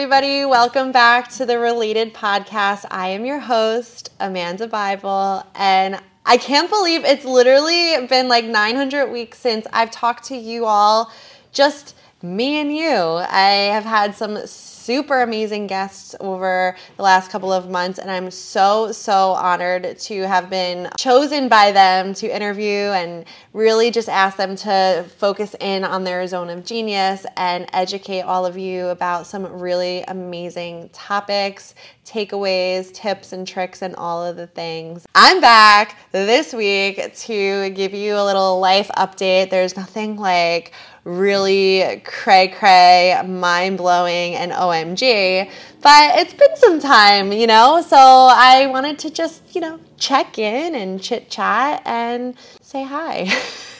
Everybody. 0.00 0.46
Welcome 0.46 0.92
back 0.92 1.28
to 1.32 1.44
the 1.44 1.58
Related 1.58 2.14
Podcast. 2.14 2.86
I 2.90 3.08
am 3.08 3.26
your 3.26 3.38
host, 3.38 4.08
Amanda 4.18 4.66
Bybel, 4.66 5.44
and 5.54 6.00
I 6.24 6.38
can't 6.38 6.70
believe 6.70 7.04
it's 7.04 7.26
literally 7.26 8.06
been 8.06 8.26
like 8.26 8.46
900 8.46 9.12
weeks 9.12 9.38
since 9.38 9.66
I've 9.74 9.90
talked 9.90 10.24
to 10.28 10.36
you 10.38 10.64
all, 10.64 11.12
just 11.52 11.94
me 12.22 12.60
and 12.60 12.74
you. 12.74 12.90
I 12.90 13.70
have 13.72 13.84
had 13.84 14.14
some 14.14 14.46
super 14.46 15.22
amazing 15.22 15.66
guests 15.66 16.14
over 16.20 16.76
the 16.96 17.02
last 17.02 17.30
couple 17.30 17.52
of 17.52 17.70
months, 17.70 17.98
and 17.98 18.10
I'm 18.10 18.30
so, 18.30 18.92
so 18.92 19.32
honored 19.32 19.98
to 19.98 20.26
have 20.26 20.50
been 20.50 20.88
chosen 20.98 21.48
by 21.48 21.70
them 21.70 22.12
to 22.14 22.34
interview 22.34 22.90
and 22.90 23.24
really 23.52 23.90
just 23.90 24.08
ask 24.08 24.36
them 24.36 24.56
to 24.56 25.06
focus 25.18 25.54
in 25.60 25.84
on 25.84 26.04
their 26.04 26.26
zone 26.26 26.48
of 26.50 26.64
genius 26.64 27.24
and 27.36 27.66
educate 27.72 28.22
all 28.22 28.44
of 28.46 28.58
you 28.58 28.88
about 28.88 29.26
some 29.26 29.46
really 29.60 30.02
amazing 30.08 30.88
topics, 30.92 31.74
takeaways, 32.04 32.92
tips, 32.92 33.32
and 33.32 33.46
tricks, 33.46 33.82
and 33.82 33.94
all 33.96 34.24
of 34.24 34.36
the 34.36 34.46
things. 34.46 35.06
I'm 35.14 35.40
back 35.40 35.98
this 36.10 36.52
week 36.52 37.14
to 37.14 37.70
give 37.70 37.94
you 37.94 38.16
a 38.16 38.24
little 38.24 38.58
life 38.58 38.90
update. 38.96 39.50
There's 39.50 39.76
nothing 39.76 40.16
like 40.16 40.72
really 41.18 42.02
cray 42.04 42.48
cray, 42.48 43.20
mind 43.26 43.78
blowing, 43.78 44.34
and 44.34 44.52
OMG. 44.52 45.50
But 45.82 46.18
it's 46.18 46.34
been 46.34 46.56
some 46.56 46.78
time, 46.78 47.32
you 47.32 47.46
know, 47.46 47.82
so 47.86 47.96
I 47.96 48.66
wanted 48.66 48.98
to 49.00 49.10
just, 49.10 49.54
you 49.54 49.60
know, 49.62 49.80
check 49.96 50.38
in 50.38 50.74
and 50.74 51.00
chit 51.02 51.30
chat 51.30 51.82
and 51.86 52.34
say 52.60 52.84
hi. 52.84 53.26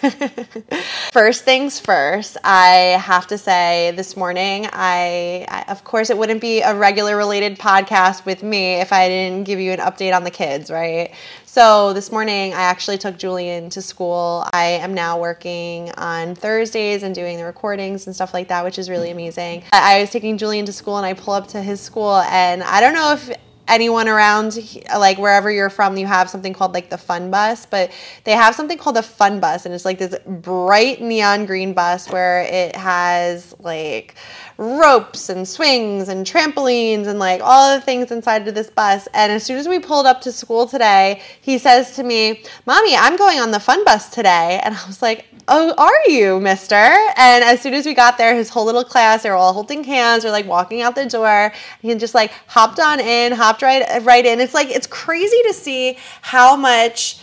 first 1.12 1.44
things 1.44 1.78
first, 1.78 2.38
I 2.42 2.98
have 3.00 3.26
to 3.28 3.38
say 3.38 3.92
this 3.96 4.16
morning, 4.16 4.66
I, 4.72 5.44
I, 5.48 5.64
of 5.68 5.84
course, 5.84 6.08
it 6.08 6.16
wouldn't 6.16 6.40
be 6.40 6.62
a 6.62 6.74
regular 6.74 7.16
related 7.16 7.58
podcast 7.58 8.24
with 8.24 8.42
me 8.42 8.74
if 8.74 8.92
I 8.92 9.08
didn't 9.08 9.44
give 9.44 9.60
you 9.60 9.72
an 9.72 9.80
update 9.80 10.16
on 10.16 10.24
the 10.24 10.30
kids, 10.30 10.70
right? 10.70 11.12
So 11.52 11.92
this 11.92 12.12
morning, 12.12 12.54
I 12.54 12.60
actually 12.60 12.96
took 12.96 13.18
Julian 13.18 13.70
to 13.70 13.82
school. 13.82 14.46
I 14.52 14.66
am 14.66 14.94
now 14.94 15.18
working 15.18 15.90
on 15.98 16.36
Thursdays 16.36 17.02
and 17.02 17.12
doing 17.12 17.38
the 17.38 17.44
recordings 17.44 18.06
and 18.06 18.14
stuff 18.14 18.32
like 18.32 18.46
that, 18.46 18.62
which 18.62 18.78
is 18.78 18.88
really 18.88 19.10
amazing. 19.10 19.64
I 19.72 20.00
was 20.00 20.10
taking 20.10 20.38
Julian 20.38 20.64
to 20.66 20.72
school 20.72 20.96
and 20.96 21.04
I 21.04 21.14
pull 21.14 21.34
up 21.34 21.48
to 21.48 21.60
his 21.60 21.80
school, 21.80 22.18
and 22.18 22.62
I 22.62 22.80
don't 22.80 22.94
know 22.94 23.14
if 23.14 23.36
anyone 23.70 24.08
around 24.08 24.58
like 24.98 25.16
wherever 25.16 25.50
you're 25.50 25.70
from 25.70 25.96
you 25.96 26.06
have 26.06 26.28
something 26.28 26.52
called 26.52 26.74
like 26.74 26.90
the 26.90 26.98
fun 26.98 27.30
bus 27.30 27.64
but 27.66 27.90
they 28.24 28.32
have 28.32 28.54
something 28.54 28.76
called 28.76 28.96
a 28.96 29.02
fun 29.02 29.38
bus 29.38 29.64
and 29.64 29.74
it's 29.74 29.84
like 29.84 29.98
this 29.98 30.16
bright 30.26 31.00
neon 31.00 31.46
green 31.46 31.72
bus 31.72 32.10
where 32.10 32.42
it 32.42 32.74
has 32.74 33.54
like 33.60 34.16
ropes 34.58 35.28
and 35.28 35.46
swings 35.46 36.08
and 36.08 36.26
trampolines 36.26 37.06
and 37.06 37.20
like 37.20 37.40
all 37.42 37.74
the 37.74 37.80
things 37.80 38.10
inside 38.10 38.46
of 38.48 38.54
this 38.54 38.68
bus 38.68 39.08
and 39.14 39.30
as 39.30 39.44
soon 39.44 39.56
as 39.56 39.68
we 39.68 39.78
pulled 39.78 40.04
up 40.04 40.20
to 40.20 40.32
school 40.32 40.66
today 40.66 41.22
he 41.40 41.56
says 41.56 41.94
to 41.94 42.02
me 42.02 42.42
mommy 42.66 42.94
i'm 42.96 43.16
going 43.16 43.38
on 43.38 43.52
the 43.52 43.60
fun 43.60 43.84
bus 43.84 44.10
today 44.10 44.60
and 44.64 44.74
i 44.74 44.86
was 44.86 45.00
like 45.00 45.26
oh, 45.50 45.74
are 45.76 46.10
you, 46.10 46.40
mister? 46.40 46.74
And 46.74 47.44
as 47.44 47.60
soon 47.60 47.74
as 47.74 47.84
we 47.84 47.92
got 47.92 48.16
there, 48.16 48.34
his 48.34 48.48
whole 48.48 48.64
little 48.64 48.84
class, 48.84 49.24
they 49.24 49.30
were 49.30 49.36
all 49.36 49.52
holding 49.52 49.84
hands, 49.84 50.24
or 50.24 50.30
like 50.30 50.46
walking 50.46 50.80
out 50.80 50.94
the 50.94 51.06
door. 51.06 51.52
He 51.82 51.94
just 51.96 52.14
like 52.14 52.32
hopped 52.46 52.78
on 52.78 53.00
in, 53.00 53.32
hopped 53.32 53.62
right 53.62 54.02
right 54.02 54.24
in. 54.24 54.40
It's 54.40 54.54
like 54.54 54.68
it's 54.70 54.86
crazy 54.86 55.42
to 55.48 55.52
see 55.52 55.98
how 56.22 56.56
much 56.56 57.20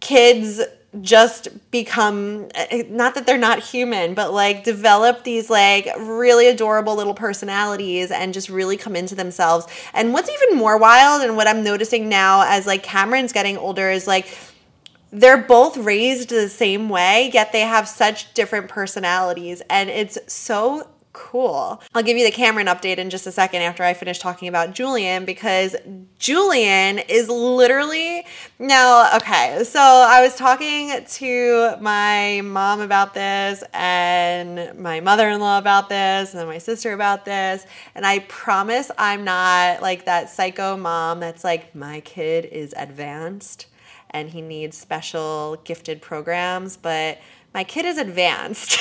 kids 0.00 0.60
just 1.02 1.48
become 1.70 2.48
eh, 2.54 2.82
not 2.88 3.14
that 3.14 3.24
they're 3.24 3.38
not 3.38 3.60
human 3.60 4.12
but 4.12 4.32
like 4.32 4.64
develop 4.64 5.22
these 5.22 5.48
like 5.48 5.88
really 5.98 6.48
adorable 6.48 6.96
little 6.96 7.14
personalities 7.14 8.10
and 8.10 8.34
just 8.34 8.48
really 8.48 8.76
come 8.76 8.96
into 8.96 9.14
themselves 9.14 9.68
and 9.94 10.12
what's 10.12 10.28
even 10.28 10.58
more 10.58 10.76
wild 10.76 11.22
and 11.22 11.36
what 11.36 11.46
i'm 11.46 11.62
noticing 11.62 12.08
now 12.08 12.42
as 12.44 12.66
like 12.66 12.82
cameron's 12.82 13.32
getting 13.32 13.56
older 13.56 13.88
is 13.88 14.08
like 14.08 14.36
they're 15.12 15.38
both 15.38 15.76
raised 15.76 16.28
the 16.28 16.48
same 16.48 16.88
way, 16.88 17.30
yet 17.32 17.52
they 17.52 17.62
have 17.62 17.88
such 17.88 18.32
different 18.34 18.68
personalities. 18.68 19.62
And 19.68 19.90
it's 19.90 20.18
so 20.32 20.88
cool. 21.12 21.82
I'll 21.92 22.02
give 22.04 22.16
you 22.16 22.24
the 22.24 22.30
Cameron 22.30 22.68
update 22.68 22.98
in 22.98 23.10
just 23.10 23.26
a 23.26 23.32
second 23.32 23.62
after 23.62 23.82
I 23.82 23.94
finish 23.94 24.20
talking 24.20 24.46
about 24.46 24.74
Julian 24.74 25.24
because 25.24 25.74
Julian 26.18 26.98
is 27.00 27.28
literally 27.28 28.24
now 28.60 29.16
okay. 29.16 29.64
So 29.64 29.80
I 29.80 30.22
was 30.22 30.36
talking 30.36 31.04
to 31.04 31.76
my 31.80 32.42
mom 32.44 32.80
about 32.80 33.14
this 33.14 33.64
and 33.72 34.78
my 34.78 35.00
mother-in-law 35.00 35.58
about 35.58 35.88
this 35.88 36.32
and 36.34 36.48
my 36.48 36.58
sister 36.58 36.92
about 36.92 37.24
this 37.24 37.66
and 37.96 38.06
I 38.06 38.20
promise 38.20 38.90
I'm 38.96 39.24
not 39.24 39.82
like 39.82 40.04
that 40.04 40.30
psycho 40.30 40.76
mom 40.76 41.18
that's 41.18 41.42
like 41.42 41.74
my 41.74 42.00
kid 42.00 42.44
is 42.44 42.72
advanced 42.76 43.66
and 44.10 44.30
he 44.30 44.40
needs 44.40 44.76
special 44.76 45.56
gifted 45.64 46.02
programs, 46.02 46.76
but 46.76 47.18
my 47.54 47.64
kid 47.64 47.84
is 47.84 47.98
advanced. 47.98 48.78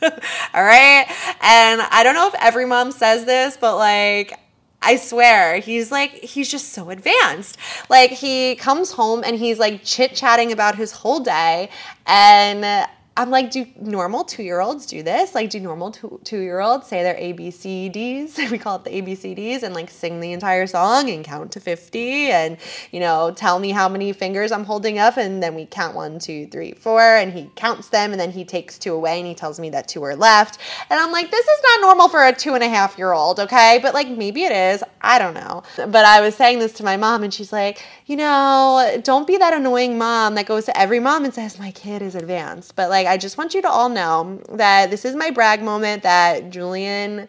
All 0.02 0.64
right. 0.64 1.06
And 1.40 1.80
I 1.82 2.02
don't 2.02 2.14
know 2.14 2.28
if 2.28 2.34
every 2.40 2.66
mom 2.66 2.92
says 2.92 3.24
this, 3.24 3.56
but 3.56 3.76
like, 3.76 4.38
I 4.82 4.96
swear, 4.96 5.58
he's 5.58 5.90
like, 5.90 6.12
he's 6.12 6.50
just 6.50 6.72
so 6.72 6.90
advanced. 6.90 7.56
Like, 7.88 8.10
he 8.10 8.56
comes 8.56 8.92
home 8.92 9.24
and 9.24 9.36
he's 9.36 9.58
like 9.58 9.82
chit 9.82 10.14
chatting 10.14 10.52
about 10.52 10.76
his 10.76 10.92
whole 10.92 11.20
day. 11.20 11.70
And 12.06 12.88
I'm 13.18 13.30
like, 13.30 13.50
do 13.50 13.66
normal 13.80 14.24
two 14.24 14.42
year 14.42 14.60
olds 14.60 14.84
do 14.84 15.02
this? 15.02 15.34
Like, 15.34 15.48
do 15.48 15.58
normal 15.58 15.90
two 15.90 16.38
year 16.38 16.60
olds 16.60 16.86
say 16.86 17.02
their 17.02 17.14
ABCDs? 17.14 18.50
we 18.50 18.58
call 18.58 18.76
it 18.76 18.84
the 18.84 18.90
ABCDs 18.90 19.62
and 19.62 19.74
like 19.74 19.88
sing 19.88 20.20
the 20.20 20.32
entire 20.32 20.66
song 20.66 21.08
and 21.08 21.24
count 21.24 21.52
to 21.52 21.60
50 21.60 22.30
and, 22.30 22.58
you 22.90 23.00
know, 23.00 23.32
tell 23.34 23.58
me 23.58 23.70
how 23.70 23.88
many 23.88 24.12
fingers 24.12 24.52
I'm 24.52 24.64
holding 24.64 24.98
up. 24.98 25.16
And 25.16 25.42
then 25.42 25.54
we 25.54 25.64
count 25.64 25.94
one, 25.94 26.18
two, 26.18 26.46
three, 26.48 26.72
four. 26.74 27.00
And 27.00 27.32
he 27.32 27.50
counts 27.54 27.88
them 27.88 28.12
and 28.12 28.20
then 28.20 28.30
he 28.30 28.44
takes 28.44 28.78
two 28.78 28.92
away 28.92 29.18
and 29.18 29.26
he 29.26 29.34
tells 29.34 29.58
me 29.58 29.70
that 29.70 29.88
two 29.88 30.02
are 30.02 30.14
left. 30.14 30.58
And 30.90 31.00
I'm 31.00 31.10
like, 31.10 31.30
this 31.30 31.46
is 31.46 31.60
not 31.62 31.80
normal 31.80 32.08
for 32.10 32.22
a 32.22 32.34
two 32.34 32.52
and 32.52 32.62
a 32.62 32.68
half 32.68 32.98
year 32.98 33.12
old, 33.12 33.40
okay? 33.40 33.78
But 33.80 33.94
like, 33.94 34.08
maybe 34.08 34.44
it 34.44 34.52
is. 34.52 34.82
I 35.00 35.18
don't 35.18 35.34
know. 35.34 35.62
But 35.76 36.04
I 36.04 36.20
was 36.20 36.34
saying 36.34 36.58
this 36.58 36.74
to 36.74 36.84
my 36.84 36.98
mom 36.98 37.22
and 37.22 37.32
she's 37.32 37.52
like, 37.52 37.82
you 38.04 38.16
know, 38.16 39.00
don't 39.02 39.26
be 39.26 39.38
that 39.38 39.54
annoying 39.54 39.96
mom 39.96 40.34
that 40.34 40.46
goes 40.46 40.66
to 40.66 40.78
every 40.78 41.00
mom 41.00 41.24
and 41.24 41.32
says, 41.32 41.58
my 41.58 41.70
kid 41.70 42.02
is 42.02 42.14
advanced. 42.14 42.76
But 42.76 42.90
like, 42.90 43.05
like, 43.06 43.14
I 43.14 43.16
just 43.16 43.38
want 43.38 43.54
you 43.54 43.62
to 43.62 43.68
all 43.68 43.88
know 43.88 44.40
that 44.52 44.90
this 44.90 45.04
is 45.04 45.14
my 45.14 45.30
brag 45.30 45.62
moment 45.62 46.02
that 46.02 46.50
Julian 46.50 47.28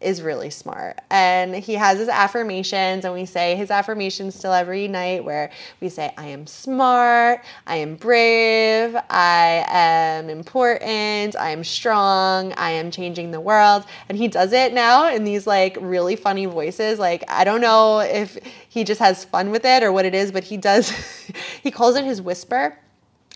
is 0.00 0.22
really 0.22 0.48
smart. 0.48 0.98
And 1.10 1.54
he 1.54 1.74
has 1.74 1.98
his 1.98 2.08
affirmations, 2.08 3.04
and 3.04 3.12
we 3.12 3.26
say 3.26 3.56
his 3.56 3.70
affirmations 3.70 4.36
still 4.36 4.52
every 4.52 4.86
night 4.86 5.24
where 5.24 5.50
we 5.80 5.88
say, 5.88 6.14
I 6.16 6.26
am 6.26 6.46
smart, 6.46 7.44
I 7.66 7.76
am 7.76 7.96
brave, 7.96 8.96
I 9.10 9.64
am 9.68 10.30
important, 10.30 11.36
I 11.36 11.50
am 11.50 11.64
strong, 11.64 12.52
I 12.52 12.70
am 12.70 12.92
changing 12.92 13.32
the 13.32 13.40
world. 13.40 13.84
And 14.08 14.16
he 14.16 14.28
does 14.28 14.52
it 14.52 14.72
now 14.72 15.12
in 15.12 15.24
these 15.24 15.46
like 15.46 15.76
really 15.80 16.14
funny 16.14 16.46
voices. 16.46 17.00
Like, 17.00 17.24
I 17.28 17.42
don't 17.42 17.60
know 17.60 17.98
if 17.98 18.38
he 18.68 18.84
just 18.84 19.00
has 19.00 19.24
fun 19.24 19.50
with 19.50 19.64
it 19.64 19.82
or 19.82 19.92
what 19.92 20.04
it 20.04 20.14
is, 20.14 20.30
but 20.30 20.44
he 20.44 20.56
does, 20.56 20.90
he 21.62 21.72
calls 21.72 21.96
it 21.96 22.04
his 22.04 22.22
whisper 22.22 22.78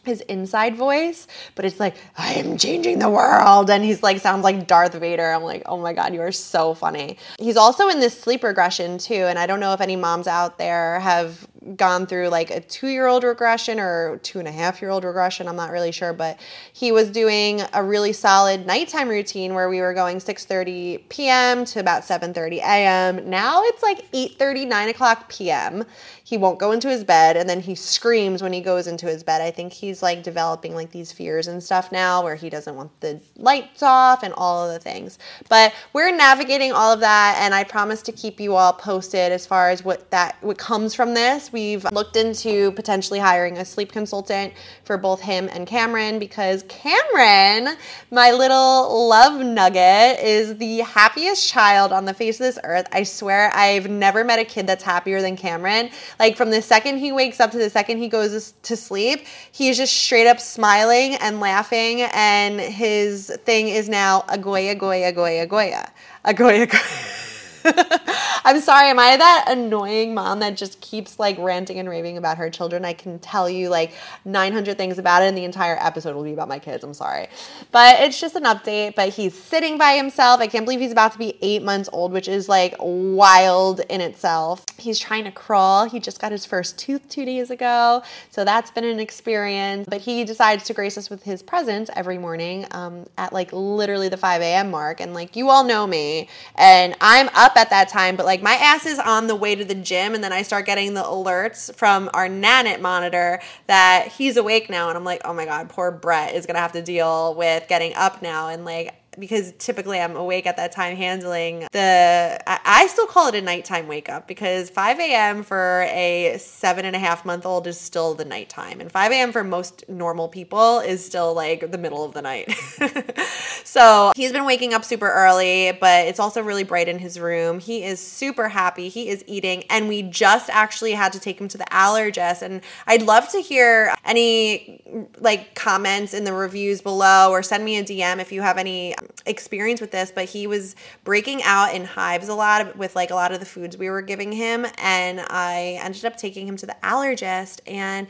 his 0.05 0.21
inside 0.23 0.77
voice, 0.77 1.27
but 1.55 1.65
it's 1.65 1.79
like, 1.79 1.97
I 2.17 2.35
am 2.35 2.59
changing 2.59 2.99
the 2.99 3.11
world. 3.11 3.71
And 3.71 3.85
he's 3.85 4.03
like, 4.03 4.21
sounds 4.21 4.45
like 4.45 4.67
Darth 4.67 4.95
Vader. 4.95 5.33
I'm 5.33 5.43
like, 5.43 5.63
oh 5.67 5.79
my 5.79 5.93
God, 5.93 6.13
you 6.13 6.21
are 6.23 6.33
so 6.33 6.75
funny. 6.75 7.19
He's 7.39 7.57
also 7.57 7.89
in 7.89 8.01
this 8.01 8.19
sleep 8.19 8.43
regression 8.43 8.99
too. 8.99 9.15
And 9.15 9.39
I 9.39 9.47
don't 9.47 9.61
know 9.61 9.73
if 9.73 9.81
any 9.81 9.97
moms 9.97 10.27
out 10.27 10.59
there 10.59 11.01
have 11.01 11.47
gone 11.77 12.07
through 12.07 12.29
like 12.29 12.51
a 12.51 12.61
two 12.61 12.89
year 12.89 13.07
old 13.07 13.23
regression 13.23 13.79
or 13.79 14.19
two 14.19 14.41
and 14.41 14.49
a 14.49 14.53
half 14.53 14.83
year 14.83 14.91
old 14.91 15.05
regression. 15.05 15.47
I'm 15.47 15.57
not 15.57 15.71
really 15.71 15.93
sure, 15.93 16.13
but 16.13 16.41
he 16.73 16.91
was 16.91 17.11
doing 17.11 17.63
a 17.73 17.83
really 17.85 18.13
solid 18.13 18.67
nighttime 18.67 19.09
routine 19.09 19.55
where 19.55 19.69
we 19.69 19.81
were 19.81 19.95
going 19.95 20.19
6 20.19 20.45
30 20.45 20.99
p.m. 21.09 21.65
to 21.67 21.79
about 21.79 22.05
7 22.05 22.35
30 22.35 22.59
a.m. 22.59 23.31
Now 23.31 23.63
it's 23.65 23.83
like 23.83 24.05
8 24.13 24.39
30, 24.39 24.65
9 24.67 24.89
o'clock 24.89 25.29
p.m 25.29 25.85
he 26.33 26.39
won't 26.39 26.59
go 26.59 26.73
into 26.73 26.89
his 26.89 27.05
bed 27.05 27.37
and 27.37 27.47
then 27.47 27.61
he 27.61 27.75
screams 27.75 28.43
when 28.43 28.55
he 28.55 28.63
goes 28.63 28.87
into 28.87 29.05
his 29.05 29.23
bed. 29.23 29.43
I 29.43 29.51
think 29.51 29.71
he's 29.71 30.03
like 30.03 30.23
developing 30.23 30.75
like 30.75 30.91
these 30.91 31.13
fears 31.13 31.47
and 31.47 31.63
stuff 31.63 31.93
now 31.93 32.25
where 32.25 32.37
he 32.37 32.49
doesn't 32.49 32.75
want 32.75 32.99
the 33.01 33.21
lights 33.37 33.83
off 33.83 34.23
and 34.23 34.33
all 34.33 34.65
of 34.67 34.73
the 34.73 34.79
things. 34.79 35.19
But 35.51 35.75
we're 35.93 36.11
navigating 36.11 36.73
all 36.73 36.91
of 36.91 37.01
that 37.01 37.37
and 37.39 37.55
I 37.55 37.65
promise 37.65 38.01
to 38.05 38.13
keep 38.13 38.41
you 38.41 38.55
all 38.55 38.73
posted 38.73 39.31
as 39.31 39.45
far 39.45 39.69
as 39.69 39.85
what 39.85 40.11
that 40.11 40.39
what 40.41 40.57
comes 40.57 40.95
from 40.95 41.13
this. 41.13 41.53
We've 41.53 41.85
looked 41.93 42.17
into 42.17 42.73
potentially 42.73 43.19
hiring 43.19 43.59
a 43.59 43.65
sleep 43.67 43.93
consultant 43.93 44.55
for 44.85 44.97
both 44.97 45.21
him 45.21 45.51
and 45.53 45.67
Cameron 45.67 46.19
because 46.19 46.65
Cameron, 46.67 47.77
my 48.11 48.31
little 48.31 49.07
love 49.07 49.39
nugget, 49.39 50.19
is 50.25 50.57
the 50.57 50.79
happiest 50.79 51.47
child 51.47 51.93
on 51.93 52.07
the 52.07 52.15
face 52.15 52.41
of 52.41 52.45
this 52.45 52.59
earth. 52.65 52.87
I 52.91 53.03
swear 53.03 53.55
I've 53.55 53.91
never 53.91 54.25
met 54.25 54.39
a 54.39 54.47
kid 54.47 54.67
that's 54.67 54.83
happier 54.83 55.21
than 55.21 55.37
Cameron. 55.37 55.91
Like 56.23 56.37
from 56.37 56.51
the 56.51 56.63
second 56.63 56.99
he 56.99 57.11
wakes 57.11 57.41
up 57.41 57.51
to 57.51 57.59
the 57.59 57.69
second 57.69 57.99
he 57.99 58.07
goes 58.07 58.55
to 58.63 58.77
sleep, 58.77 59.27
he's 59.51 59.77
just 59.77 59.93
straight 59.93 60.29
up 60.29 60.39
smiling 60.39 61.17
and 61.17 61.41
laughing 61.41 62.03
and 62.13 62.61
his 62.61 63.37
thing 63.45 63.67
is 63.67 63.89
now 63.89 64.25
a 64.29 64.39
Goya 64.39 64.77
Goya 64.77 65.11
Goya 65.11 65.47
Goya. 65.47 65.91
A 66.25 66.33
Goya 66.33 66.69
Goya. 66.69 68.01
I'm 68.45 68.61
sorry, 68.61 68.89
am 68.89 68.99
I 68.99 69.17
that 69.17 69.45
annoying 69.49 70.15
mom 70.15 70.41
that 70.41 70.57
just 70.57 70.81
keeps 70.81 71.19
like 71.19 71.39
ranting 71.39 71.79
and 71.79 71.89
raving 71.89 72.19
about 72.19 72.39
her 72.39 72.51
children? 72.51 72.85
I 72.85 72.93
can 72.93 73.19
tell 73.21 73.49
you 73.49 73.69
like 73.69 73.93
900 74.25 74.77
things 74.77 74.99
about 74.99 75.23
it, 75.23 75.27
and 75.27 75.39
the 75.39 75.45
entire 75.45 75.77
episode 75.81 76.17
will 76.17 76.25
be 76.25 76.33
about 76.33 76.49
my 76.49 76.59
kids. 76.59 76.83
I'm 76.83 76.95
sorry. 76.95 77.29
But 77.71 78.01
it's 78.01 78.21
just 78.21 78.35
an 78.35 78.45
update. 78.45 78.95
But 78.97 79.11
he's 79.11 79.41
sitting 79.41 79.79
by 79.79 79.93
himself. 79.93 80.41
I 80.41 80.49
can't 80.49 80.65
believe 80.65 80.81
he's 80.81 80.93
about 80.93 81.13
to 81.13 81.19
be 81.19 81.39
eight 81.41 81.63
months 81.63 81.89
old, 81.93 82.13
which 82.13 82.27
is 82.27 82.49
like 82.49 82.75
wild 82.81 83.81
in 83.89 84.01
itself. 84.01 84.65
He's 84.77 84.99
trying 84.99 85.25
to 85.25 85.31
crawl. 85.31 85.89
He 85.89 86.01
just 86.01 86.21
got 86.21 86.33
his 86.33 86.45
first 86.45 86.79
tooth 86.79 87.09
two 87.09 87.25
days 87.25 87.51
ago. 87.51 88.03
So 88.31 88.45
that's 88.45 88.71
been 88.71 88.85
an 88.85 88.99
experience. 88.99 89.87
But 89.89 90.01
he 90.01 90.25
decides 90.25 90.65
to 90.65 90.75
grace 90.75 90.99
us 90.99 91.11
with 91.11 91.23
his 91.23 91.43
presence 91.43 91.91
every 91.95 92.19
morning 92.19 92.67
um, 92.73 93.07
at 93.19 93.33
like 93.33 93.53
literally 93.53 94.09
the 94.09 94.17
5 94.17 94.43
a.m. 94.43 94.71
mark. 94.71 95.01
And 95.01 95.15
like 95.15 95.37
you 95.37 95.49
all 95.49 95.63
know 95.63 95.87
me, 95.87 96.29
and 96.57 96.97
I'm 97.01 97.29
up 97.35 97.57
at 97.57 97.71
that 97.71 97.89
time, 97.89 98.17
but 98.17 98.27
like 98.27 98.32
my 98.41 98.55
ass 98.55 98.87
is 98.87 98.99
on 99.01 99.27
the 99.27 99.35
way 99.35 99.57
to 99.57 99.65
the 99.65 99.75
gym 99.75 100.15
and 100.15 100.23
then 100.23 100.33
I 100.33 100.43
start 100.43 100.65
getting 100.65 100.95
the 100.95 101.03
alerts 101.03 101.75
from 101.75 102.09
our 102.15 102.29
Nanit 102.29 102.81
monitor 102.81 103.41
that 103.67 104.13
he's 104.17 104.37
awake 104.37 104.71
now 104.71 104.89
and 104.89 104.97
I'm 104.97 105.05
like, 105.05 105.23
"Oh 105.25 105.35
my 105.35 105.45
god, 105.45 105.69
poor 105.69 105.91
Brett 105.91 106.35
is 106.35 106.47
to 106.55 106.61
have 106.61 106.73
to 106.73 106.83
deal 106.83 107.35
with 107.35 107.67
getting 107.69 107.95
up 107.95 108.23
now." 108.23 108.49
And 108.49 108.65
like 108.65 108.95
because 109.19 109.53
typically 109.59 110.01
I'm 110.01 110.17
awake 110.17 110.47
at 110.47 110.57
that 110.57 110.73
time 110.73 110.97
handling 110.97 111.67
the, 111.73 112.43
I 112.47 112.87
still 112.89 113.07
call 113.07 113.29
it 113.29 113.35
a 113.35 113.43
nighttime 113.43 113.89
wake 113.89 114.09
up 114.09 114.27
because 114.27 114.71
5 114.71 114.99
a.m. 114.99 115.43
for 115.43 115.83
a 115.91 116.37
seven 116.39 116.85
and 116.85 116.97
a 116.97 116.99
half 116.99 117.25
month 117.25 117.45
old 117.45 117.67
is 117.67 117.79
still 117.79 118.15
the 118.15 118.25
nighttime. 118.25 118.81
And 118.81 118.91
5 118.91 119.13
a.m. 119.13 119.33
for 119.33 119.45
most 119.45 119.89
normal 119.89 120.29
people 120.29 120.81
is 120.81 121.05
still 121.05 121.35
like 121.35 121.71
the 121.71 121.79
middle 121.79 122.05
of 122.05 122.15
the 122.15 122.23
night. 122.23 122.51
so 123.65 124.13
he's 124.17 124.33
been 124.33 124.45
waking 124.45 124.73
up 124.75 124.85
super 124.85 125.11
early, 125.11 125.77
but 125.81 126.07
it's 126.07 126.19
also 126.19 126.43
really 126.43 126.65
bright 126.65 126.89
in 126.89 126.99
his 126.99 127.21
room. 127.21 127.61
He 127.61 127.85
is 127.85 128.01
super 128.01 128.49
happy. 128.49 128.89
He 128.89 129.09
is 129.09 129.25
eating. 129.27 129.65
And 129.71 129.89
we 129.89 130.03
just 130.03 130.49
actually 130.51 130.93
had 130.93 131.13
to 131.13 131.21
take 131.21 131.41
him 131.41 131.49
to 131.49 131.59
the 131.59 131.65
allergist. 131.65 132.43
And 132.43 132.63
I'd 132.87 133.03
love 133.03 133.29
to 133.31 133.39
hear 133.41 133.95
any 134.05 134.83
like 135.19 135.55
comments 135.55 136.15
in 136.15 136.25
the 136.25 136.33
reviews 136.33 136.81
below 136.81 137.31
or 137.31 137.43
send 137.43 137.65
me 137.65 137.77
a 137.79 137.85
DM 137.85 138.19
if 138.19 138.33
you 138.33 138.43
have 138.43 138.59
any 138.59 138.95
experience 139.27 139.81
with 139.81 139.91
this, 139.91 140.13
but 140.15 140.27
he 140.27 140.47
was 140.47 140.77
breaking 141.05 141.43
out 141.45 141.75
in 141.75 141.85
hives 141.85 142.29
a 142.29 142.35
lot 142.35 142.77
with 142.77 142.97
like 142.97 143.11
a 143.11 143.15
lot 143.15 143.33
of 143.33 143.41
the 143.41 143.47
foods 143.47 143.77
we 143.77 143.91
were 143.91 144.03
giving 144.03 144.33
him. 144.33 144.67
And 144.79 145.21
I 145.21 145.79
ended 145.83 146.05
up 146.05 146.17
taking 146.17 146.47
him 146.47 146.57
to 146.59 146.67
the 146.67 146.77
allergist 146.83 147.61
and 147.67 148.07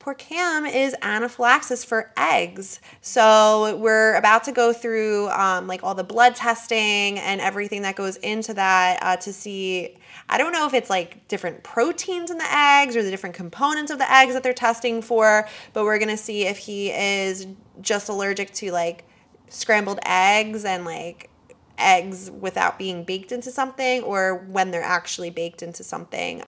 poor 0.00 0.14
Cam 0.14 0.64
is 0.64 0.96
anaphylaxis 1.02 1.84
for 1.84 2.10
eggs. 2.16 2.80
So 3.02 3.76
we're 3.76 4.14
about 4.14 4.44
to 4.44 4.52
go 4.52 4.72
through 4.72 5.28
um, 5.28 5.66
like 5.66 5.84
all 5.84 5.94
the 5.94 6.02
blood 6.02 6.34
testing 6.34 7.18
and 7.18 7.38
everything 7.40 7.82
that 7.82 7.96
goes 7.96 8.16
into 8.16 8.54
that 8.54 8.98
uh, 9.02 9.16
to 9.18 9.32
see. 9.32 9.98
I 10.28 10.38
don't 10.38 10.52
know 10.52 10.66
if 10.66 10.72
it's 10.72 10.88
like 10.88 11.28
different 11.28 11.62
proteins 11.62 12.30
in 12.30 12.38
the 12.38 12.50
eggs 12.50 12.96
or 12.96 13.02
the 13.02 13.10
different 13.10 13.36
components 13.36 13.90
of 13.90 13.98
the 13.98 14.10
eggs 14.10 14.32
that 14.32 14.42
they're 14.42 14.54
testing 14.54 15.02
for, 15.02 15.46
but 15.74 15.84
we're 15.84 15.98
gonna 15.98 16.16
see 16.16 16.46
if 16.46 16.56
he 16.56 16.90
is 16.90 17.46
just 17.82 18.08
allergic 18.08 18.52
to 18.54 18.72
like 18.72 19.04
scrambled 19.50 20.00
eggs 20.04 20.64
and 20.64 20.84
like 20.84 21.30
eggs 21.78 22.30
without 22.30 22.78
being 22.78 23.04
baked 23.04 23.32
into 23.32 23.50
something 23.50 24.02
or 24.02 24.36
when 24.48 24.70
they're 24.70 24.82
actually 24.82 25.30
baked 25.30 25.62
into 25.62 25.82
something 25.82 26.42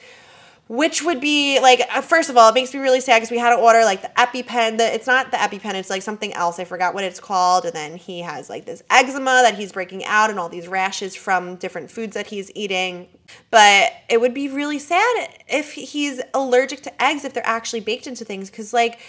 which 0.68 1.02
would 1.02 1.20
be 1.20 1.58
like 1.60 1.82
uh, 1.92 2.00
first 2.00 2.30
of 2.30 2.36
all 2.36 2.48
it 2.48 2.54
makes 2.54 2.72
me 2.72 2.80
really 2.80 3.00
sad 3.00 3.16
because 3.16 3.30
we 3.30 3.38
had 3.38 3.54
to 3.54 3.60
order 3.60 3.84
like 3.84 4.00
the 4.00 4.08
epipen 4.16 4.78
the, 4.78 4.94
it's 4.94 5.06
not 5.06 5.30
the 5.30 5.36
epipen 5.36 5.74
it's 5.74 5.90
like 5.90 6.02
something 6.02 6.32
else 6.32 6.58
i 6.58 6.64
forgot 6.64 6.94
what 6.94 7.02
it's 7.02 7.18
called 7.18 7.64
and 7.64 7.74
then 7.74 7.96
he 7.96 8.20
has 8.20 8.48
like 8.48 8.64
this 8.64 8.82
eczema 8.88 9.40
that 9.42 9.54
he's 9.56 9.72
breaking 9.72 10.04
out 10.04 10.30
and 10.30 10.38
all 10.38 10.48
these 10.48 10.68
rashes 10.68 11.16
from 11.16 11.56
different 11.56 11.90
foods 11.90 12.14
that 12.14 12.28
he's 12.28 12.50
eating 12.54 13.08
but 13.50 13.92
it 14.08 14.20
would 14.20 14.32
be 14.32 14.48
really 14.48 14.78
sad 14.78 15.28
if 15.48 15.72
he's 15.72 16.22
allergic 16.32 16.80
to 16.80 17.02
eggs 17.02 17.24
if 17.24 17.34
they're 17.34 17.46
actually 17.46 17.80
baked 17.80 18.06
into 18.06 18.24
things 18.24 18.48
because 18.48 18.72
like 18.72 19.00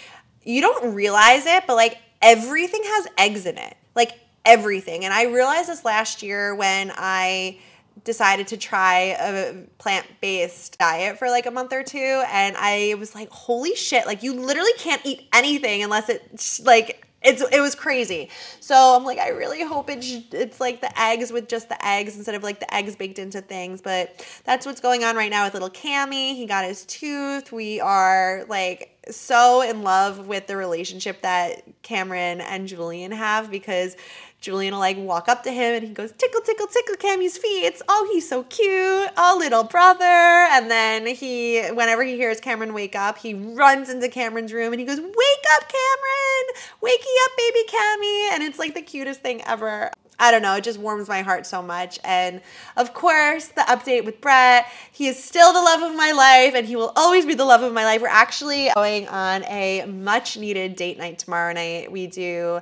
you 0.42 0.60
don't 0.60 0.94
realize 0.94 1.46
it 1.46 1.64
but 1.66 1.76
like 1.76 1.98
everything 2.20 2.82
has 2.82 3.06
eggs 3.16 3.46
in 3.46 3.56
it 3.56 3.76
like 3.94 4.18
everything. 4.44 5.04
And 5.04 5.12
I 5.12 5.24
realized 5.24 5.68
this 5.68 5.84
last 5.84 6.22
year 6.22 6.54
when 6.54 6.92
I 6.94 7.58
decided 8.02 8.48
to 8.48 8.56
try 8.56 9.16
a 9.18 9.54
plant-based 9.78 10.78
diet 10.78 11.18
for 11.18 11.30
like 11.30 11.46
a 11.46 11.50
month 11.50 11.72
or 11.72 11.84
two 11.84 12.22
and 12.28 12.56
I 12.58 12.96
was 12.98 13.14
like 13.14 13.30
holy 13.30 13.76
shit 13.76 14.04
like 14.04 14.24
you 14.24 14.34
literally 14.34 14.72
can't 14.78 15.00
eat 15.04 15.28
anything 15.32 15.84
unless 15.84 16.08
it's 16.08 16.60
like 16.60 17.06
it's 17.24 17.42
it 17.42 17.60
was 17.60 17.74
crazy. 17.74 18.28
So 18.60 18.74
I'm 18.74 19.04
like 19.04 19.18
I 19.18 19.30
really 19.30 19.64
hope 19.64 19.88
it's 19.88 20.06
it's 20.30 20.60
like 20.60 20.80
the 20.80 21.00
eggs 21.00 21.32
with 21.32 21.48
just 21.48 21.68
the 21.68 21.86
eggs 21.86 22.16
instead 22.16 22.34
of 22.34 22.42
like 22.42 22.60
the 22.60 22.72
eggs 22.72 22.94
baked 22.94 23.18
into 23.18 23.40
things, 23.40 23.80
but 23.80 24.24
that's 24.44 24.66
what's 24.66 24.80
going 24.80 25.04
on 25.04 25.16
right 25.16 25.30
now 25.30 25.44
with 25.44 25.54
little 25.54 25.70
Cammy. 25.70 26.36
He 26.36 26.46
got 26.46 26.64
his 26.64 26.84
tooth. 26.84 27.50
We 27.50 27.80
are 27.80 28.44
like 28.48 28.90
so 29.10 29.62
in 29.62 29.82
love 29.82 30.26
with 30.26 30.46
the 30.46 30.56
relationship 30.56 31.22
that 31.22 31.62
Cameron 31.82 32.40
and 32.40 32.68
Julian 32.68 33.12
have 33.12 33.50
because 33.50 33.96
Julian 34.44 34.74
will 34.74 34.80
like 34.80 34.98
walk 34.98 35.26
up 35.26 35.42
to 35.44 35.50
him 35.50 35.74
and 35.74 35.82
he 35.82 35.94
goes, 35.94 36.12
tickle, 36.12 36.42
tickle, 36.42 36.66
tickle 36.66 36.96
Cammy's 36.96 37.38
feet. 37.38 37.80
Oh, 37.88 38.06
he's 38.12 38.28
so 38.28 38.42
cute. 38.42 39.08
Oh, 39.16 39.36
little 39.38 39.64
brother. 39.64 40.04
And 40.04 40.70
then 40.70 41.06
he, 41.06 41.62
whenever 41.68 42.04
he 42.04 42.16
hears 42.16 42.40
Cameron 42.40 42.74
wake 42.74 42.94
up, 42.94 43.16
he 43.16 43.32
runs 43.32 43.88
into 43.88 44.06
Cameron's 44.10 44.52
room 44.52 44.74
and 44.74 44.80
he 44.80 44.84
goes, 44.84 45.00
wake 45.00 45.44
up, 45.54 45.62
Cameron. 45.62 46.44
Wakey 46.82 47.14
up, 47.24 47.32
baby 47.38 47.60
Cammy. 47.68 48.32
And 48.34 48.42
it's 48.42 48.58
like 48.58 48.74
the 48.74 48.82
cutest 48.82 49.22
thing 49.22 49.40
ever. 49.46 49.90
I 50.18 50.30
don't 50.30 50.42
know, 50.42 50.54
it 50.56 50.62
just 50.62 50.78
warms 50.78 51.08
my 51.08 51.22
heart 51.22 51.46
so 51.46 51.62
much. 51.62 51.98
And 52.04 52.42
of 52.76 52.92
course, 52.92 53.48
the 53.48 53.62
update 53.62 54.04
with 54.04 54.20
Brett, 54.20 54.66
he 54.92 55.08
is 55.08 55.22
still 55.22 55.54
the 55.54 55.60
love 55.62 55.90
of 55.90 55.96
my 55.96 56.12
life 56.12 56.54
and 56.54 56.66
he 56.66 56.76
will 56.76 56.92
always 56.96 57.24
be 57.24 57.34
the 57.34 57.46
love 57.46 57.62
of 57.62 57.72
my 57.72 57.84
life. 57.84 58.02
We're 58.02 58.08
actually 58.08 58.70
going 58.74 59.08
on 59.08 59.42
a 59.44 59.86
much 59.86 60.36
needed 60.36 60.76
date 60.76 60.98
night 60.98 61.18
tomorrow 61.18 61.52
night. 61.54 61.90
We 61.90 62.06
do 62.06 62.60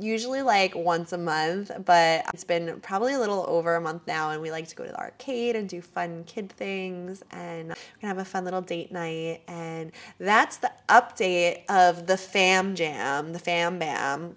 usually 0.00 0.42
like 0.42 0.74
once 0.74 1.12
a 1.12 1.18
month, 1.18 1.70
but 1.84 2.24
it's 2.32 2.44
been 2.44 2.80
probably 2.80 3.14
a 3.14 3.18
little 3.18 3.44
over 3.48 3.76
a 3.76 3.80
month 3.80 4.06
now. 4.06 4.30
And 4.30 4.40
we 4.42 4.50
like 4.50 4.68
to 4.68 4.76
go 4.76 4.84
to 4.84 4.90
the 4.90 4.98
arcade 4.98 5.56
and 5.56 5.68
do 5.68 5.80
fun 5.80 6.24
kid 6.24 6.50
things. 6.52 7.22
And 7.30 7.68
we're 7.68 7.74
gonna 8.00 8.14
have 8.14 8.18
a 8.18 8.24
fun 8.24 8.44
little 8.44 8.62
date 8.62 8.92
night. 8.92 9.42
And 9.48 9.92
that's 10.18 10.58
the 10.58 10.72
update 10.88 11.62
of 11.68 12.06
the 12.06 12.16
fam 12.16 12.74
jam, 12.74 13.32
the 13.32 13.38
fam 13.38 13.78
bam. 13.78 14.36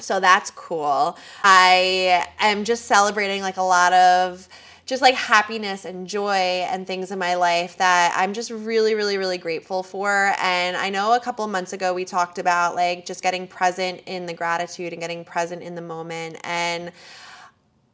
So 0.00 0.20
that's 0.20 0.50
cool. 0.52 1.18
I 1.42 2.26
am 2.38 2.64
just 2.64 2.86
celebrating 2.86 3.42
like 3.42 3.56
a 3.56 3.62
lot 3.62 3.92
of 3.92 4.48
just 4.88 5.02
like 5.02 5.14
happiness 5.14 5.84
and 5.84 6.08
joy 6.08 6.64
and 6.70 6.86
things 6.86 7.10
in 7.10 7.18
my 7.18 7.34
life 7.34 7.76
that 7.76 8.14
I'm 8.16 8.32
just 8.32 8.50
really, 8.50 8.94
really, 8.94 9.18
really 9.18 9.36
grateful 9.36 9.82
for. 9.82 10.32
And 10.40 10.78
I 10.78 10.88
know 10.88 11.12
a 11.12 11.20
couple 11.20 11.46
months 11.46 11.74
ago 11.74 11.92
we 11.92 12.06
talked 12.06 12.38
about 12.38 12.74
like 12.74 13.04
just 13.04 13.22
getting 13.22 13.46
present 13.46 14.00
in 14.06 14.24
the 14.24 14.32
gratitude 14.32 14.94
and 14.94 15.02
getting 15.02 15.26
present 15.26 15.62
in 15.62 15.74
the 15.74 15.82
moment. 15.82 16.38
And 16.42 16.90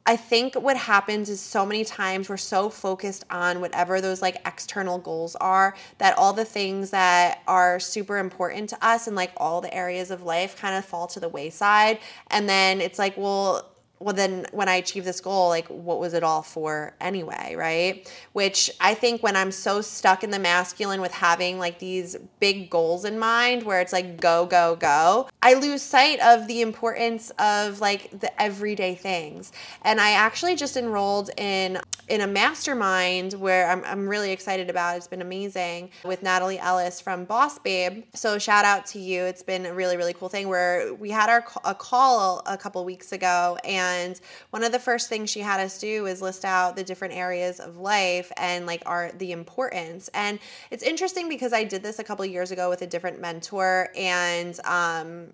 I 0.06 0.14
think 0.14 0.54
what 0.54 0.76
happens 0.76 1.28
is 1.28 1.40
so 1.40 1.66
many 1.66 1.84
times 1.84 2.28
we're 2.28 2.36
so 2.36 2.70
focused 2.70 3.24
on 3.28 3.60
whatever 3.60 4.00
those 4.00 4.22
like 4.22 4.36
external 4.46 4.98
goals 4.98 5.34
are 5.36 5.74
that 5.98 6.16
all 6.16 6.32
the 6.32 6.44
things 6.44 6.90
that 6.90 7.42
are 7.48 7.80
super 7.80 8.18
important 8.18 8.68
to 8.68 8.86
us 8.86 9.08
and 9.08 9.16
like 9.16 9.32
all 9.36 9.60
the 9.60 9.74
areas 9.74 10.12
of 10.12 10.22
life 10.22 10.56
kind 10.56 10.76
of 10.76 10.84
fall 10.84 11.08
to 11.08 11.18
the 11.18 11.28
wayside. 11.28 11.98
And 12.28 12.48
then 12.48 12.80
it's 12.80 13.00
like, 13.00 13.16
well, 13.16 13.73
well 14.04 14.14
then 14.14 14.46
when 14.52 14.68
i 14.68 14.74
achieve 14.74 15.04
this 15.04 15.20
goal 15.20 15.48
like 15.48 15.66
what 15.68 15.98
was 15.98 16.12
it 16.12 16.22
all 16.22 16.42
for 16.42 16.94
anyway 17.00 17.54
right? 17.56 18.12
Which 18.34 18.70
i 18.80 18.92
think 18.94 19.22
when 19.22 19.34
i'm 19.34 19.50
so 19.50 19.80
stuck 19.80 20.22
in 20.22 20.30
the 20.30 20.38
masculine 20.38 21.00
with 21.00 21.12
having 21.12 21.58
like 21.58 21.78
these 21.78 22.16
big 22.38 22.68
goals 22.68 23.04
in 23.04 23.18
mind 23.18 23.62
where 23.62 23.80
it's 23.80 23.92
like 23.92 24.20
go 24.20 24.44
go 24.44 24.76
go 24.76 25.28
i 25.42 25.54
lose 25.54 25.80
sight 25.80 26.20
of 26.20 26.46
the 26.46 26.60
importance 26.60 27.30
of 27.38 27.80
like 27.80 28.10
the 28.20 28.30
everyday 28.40 28.94
things. 28.94 29.52
And 29.82 30.00
i 30.00 30.10
actually 30.10 30.54
just 30.54 30.76
enrolled 30.76 31.30
in 31.38 31.80
in 32.08 32.20
a 32.20 32.26
mastermind 32.26 33.32
where 33.34 33.70
I'm, 33.70 33.82
I'm 33.84 34.08
really 34.08 34.30
excited 34.30 34.68
about. 34.68 34.96
It's 34.96 35.06
been 35.06 35.22
amazing 35.22 35.90
with 36.04 36.22
Natalie 36.22 36.58
Ellis 36.58 37.00
from 37.00 37.24
Boss 37.24 37.58
Babe. 37.58 38.04
So 38.14 38.38
shout 38.38 38.64
out 38.64 38.86
to 38.86 38.98
you. 38.98 39.22
It's 39.22 39.42
been 39.42 39.66
a 39.66 39.74
really, 39.74 39.96
really 39.96 40.12
cool 40.12 40.28
thing 40.28 40.48
where 40.48 40.92
we 40.94 41.10
had 41.10 41.30
our 41.30 41.44
a 41.64 41.74
call 41.74 42.42
a 42.46 42.58
couple 42.58 42.84
weeks 42.84 43.12
ago 43.12 43.56
and 43.64 44.20
one 44.50 44.62
of 44.62 44.72
the 44.72 44.78
first 44.78 45.08
things 45.08 45.30
she 45.30 45.40
had 45.40 45.60
us 45.60 45.78
do 45.78 46.06
is 46.06 46.20
list 46.20 46.44
out 46.44 46.76
the 46.76 46.84
different 46.84 47.14
areas 47.14 47.58
of 47.58 47.78
life 47.78 48.30
and 48.36 48.66
like 48.66 48.82
our 48.86 49.10
the 49.12 49.32
importance. 49.32 50.10
And 50.12 50.38
it's 50.70 50.82
interesting 50.82 51.28
because 51.28 51.52
I 51.52 51.64
did 51.64 51.82
this 51.82 51.98
a 51.98 52.04
couple 52.04 52.24
years 52.26 52.50
ago 52.50 52.68
with 52.68 52.82
a 52.82 52.86
different 52.86 53.20
mentor 53.20 53.88
and 53.96 54.58
um 54.64 55.28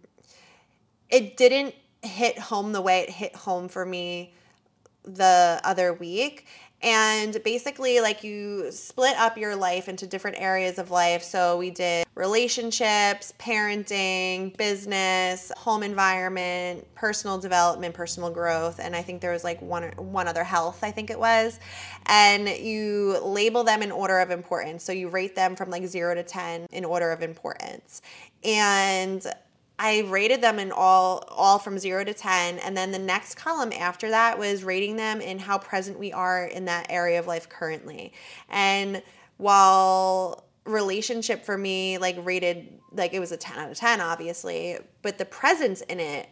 it 1.08 1.36
didn't 1.36 1.74
hit 2.02 2.38
home 2.38 2.72
the 2.72 2.80
way 2.80 3.00
it 3.00 3.10
hit 3.10 3.34
home 3.34 3.68
for 3.68 3.84
me 3.84 4.32
the 5.04 5.60
other 5.64 5.92
week. 5.92 6.46
And 6.82 7.42
basically 7.44 8.00
like 8.00 8.24
you 8.24 8.72
split 8.72 9.14
up 9.18 9.36
your 9.36 9.54
life 9.54 9.86
into 9.88 10.06
different 10.06 10.38
areas 10.40 10.78
of 10.78 10.90
life. 10.90 11.22
So 11.22 11.58
we 11.58 11.70
did 11.70 12.06
relationships 12.14 13.34
parenting 13.38 14.56
business 14.56 15.52
home 15.56 15.82
environment 15.82 16.86
personal 16.94 17.38
development 17.38 17.94
personal 17.94 18.30
growth 18.30 18.78
and 18.78 18.94
i 18.94 19.00
think 19.00 19.22
there 19.22 19.32
was 19.32 19.42
like 19.42 19.62
one 19.62 19.84
one 19.96 20.28
other 20.28 20.44
health 20.44 20.84
i 20.84 20.90
think 20.90 21.08
it 21.08 21.18
was. 21.18 21.58
And 22.06 22.48
you 22.48 23.18
label 23.22 23.62
them 23.64 23.82
in 23.82 23.92
order 23.92 24.18
of 24.18 24.30
importance. 24.30 24.82
So 24.82 24.92
you 24.92 25.08
rate 25.08 25.36
them 25.36 25.54
from 25.54 25.70
like 25.70 25.86
0 25.86 26.14
to 26.16 26.22
10 26.22 26.66
in 26.72 26.84
order 26.84 27.12
of 27.12 27.22
importance. 27.22 28.02
And 28.42 29.24
I 29.82 30.00
rated 30.00 30.42
them 30.42 30.58
in 30.58 30.72
all 30.72 31.24
all 31.30 31.58
from 31.58 31.78
0 31.78 32.04
to 32.04 32.12
10 32.12 32.58
and 32.58 32.76
then 32.76 32.92
the 32.92 32.98
next 32.98 33.36
column 33.36 33.72
after 33.72 34.10
that 34.10 34.38
was 34.38 34.62
rating 34.62 34.96
them 34.96 35.22
in 35.22 35.38
how 35.38 35.56
present 35.56 35.98
we 35.98 36.12
are 36.12 36.44
in 36.44 36.66
that 36.66 36.86
area 36.90 37.18
of 37.18 37.26
life 37.26 37.48
currently. 37.48 38.12
And 38.50 39.02
while 39.38 40.44
relationship 40.66 41.46
for 41.46 41.56
me 41.56 41.96
like 41.96 42.16
rated 42.22 42.78
like 42.92 43.14
it 43.14 43.20
was 43.20 43.32
a 43.32 43.38
10 43.38 43.58
out 43.58 43.70
of 43.70 43.76
10 43.78 44.02
obviously, 44.02 44.76
but 45.00 45.16
the 45.16 45.24
presence 45.24 45.80
in 45.80 45.98
it 45.98 46.28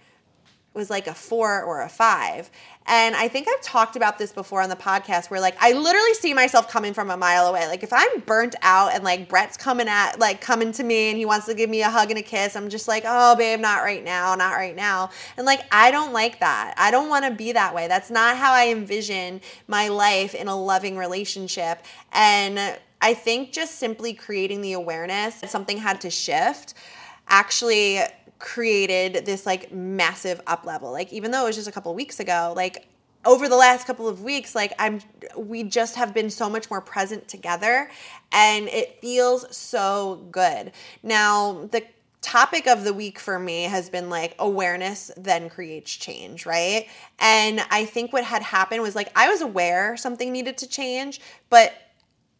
was 0.74 0.90
like 0.90 1.06
a 1.06 1.14
four 1.14 1.62
or 1.62 1.82
a 1.82 1.88
five. 1.88 2.50
And 2.86 3.14
I 3.14 3.28
think 3.28 3.48
I've 3.48 3.60
talked 3.60 3.96
about 3.96 4.18
this 4.18 4.32
before 4.32 4.62
on 4.62 4.70
the 4.70 4.76
podcast 4.76 5.28
where 5.28 5.40
like 5.40 5.56
I 5.60 5.72
literally 5.72 6.14
see 6.14 6.32
myself 6.32 6.70
coming 6.70 6.94
from 6.94 7.10
a 7.10 7.16
mile 7.18 7.46
away. 7.46 7.66
Like 7.66 7.82
if 7.82 7.92
I'm 7.92 8.20
burnt 8.20 8.54
out 8.62 8.94
and 8.94 9.04
like 9.04 9.28
Brett's 9.28 9.58
coming 9.58 9.88
at 9.88 10.18
like 10.18 10.40
coming 10.40 10.72
to 10.72 10.82
me 10.82 11.10
and 11.10 11.18
he 11.18 11.26
wants 11.26 11.46
to 11.46 11.54
give 11.54 11.68
me 11.68 11.82
a 11.82 11.90
hug 11.90 12.10
and 12.10 12.18
a 12.18 12.22
kiss, 12.22 12.56
I'm 12.56 12.70
just 12.70 12.88
like, 12.88 13.02
oh 13.06 13.36
babe, 13.36 13.60
not 13.60 13.82
right 13.82 14.02
now, 14.02 14.34
not 14.36 14.52
right 14.52 14.74
now. 14.74 15.10
And 15.36 15.44
like 15.44 15.60
I 15.70 15.90
don't 15.90 16.14
like 16.14 16.40
that. 16.40 16.74
I 16.78 16.90
don't 16.90 17.10
want 17.10 17.26
to 17.26 17.30
be 17.30 17.52
that 17.52 17.74
way. 17.74 17.88
That's 17.88 18.10
not 18.10 18.38
how 18.38 18.52
I 18.52 18.68
envision 18.68 19.42
my 19.66 19.88
life 19.88 20.34
in 20.34 20.48
a 20.48 20.56
loving 20.56 20.96
relationship. 20.96 21.84
And 22.12 22.78
I 23.02 23.14
think 23.14 23.52
just 23.52 23.78
simply 23.78 24.14
creating 24.14 24.62
the 24.62 24.72
awareness 24.72 25.40
that 25.40 25.50
something 25.50 25.76
had 25.76 26.00
to 26.02 26.10
shift 26.10 26.74
actually 27.28 28.00
created 28.38 29.26
this 29.26 29.46
like 29.46 29.72
massive 29.72 30.40
up 30.46 30.64
level. 30.64 30.92
Like 30.92 31.12
even 31.12 31.30
though 31.30 31.44
it 31.44 31.48
was 31.48 31.56
just 31.56 31.68
a 31.68 31.72
couple 31.72 31.94
weeks 31.94 32.20
ago, 32.20 32.52
like 32.56 32.86
over 33.24 33.48
the 33.48 33.56
last 33.56 33.86
couple 33.86 34.06
of 34.08 34.22
weeks 34.22 34.54
like 34.54 34.72
i'm 34.78 35.00
we 35.36 35.64
just 35.64 35.96
have 35.96 36.14
been 36.14 36.30
so 36.30 36.48
much 36.48 36.70
more 36.70 36.80
present 36.80 37.26
together 37.26 37.90
and 38.30 38.68
it 38.68 39.00
feels 39.00 39.44
so 39.54 40.26
good. 40.30 40.72
Now 41.02 41.68
the 41.72 41.84
topic 42.20 42.66
of 42.66 42.84
the 42.84 42.92
week 42.92 43.18
for 43.18 43.38
me 43.38 43.64
has 43.64 43.90
been 43.90 44.08
like 44.10 44.34
awareness 44.38 45.10
then 45.16 45.50
creates 45.50 45.94
change 45.94 46.46
right? 46.46 46.86
And 47.18 47.60
i 47.70 47.84
think 47.84 48.12
what 48.12 48.24
had 48.24 48.42
happened 48.42 48.82
was 48.82 48.94
like 48.94 49.10
i 49.16 49.28
was 49.28 49.40
aware 49.40 49.96
something 49.96 50.32
needed 50.32 50.58
to 50.58 50.68
change 50.68 51.20
but 51.50 51.74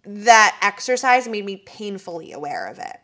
that 0.09 0.59
exercise 0.63 1.29
made 1.29 1.45
me 1.45 1.57
painfully 1.59 2.33
aware 2.33 2.67
of 2.67 2.79
it. 2.79 2.97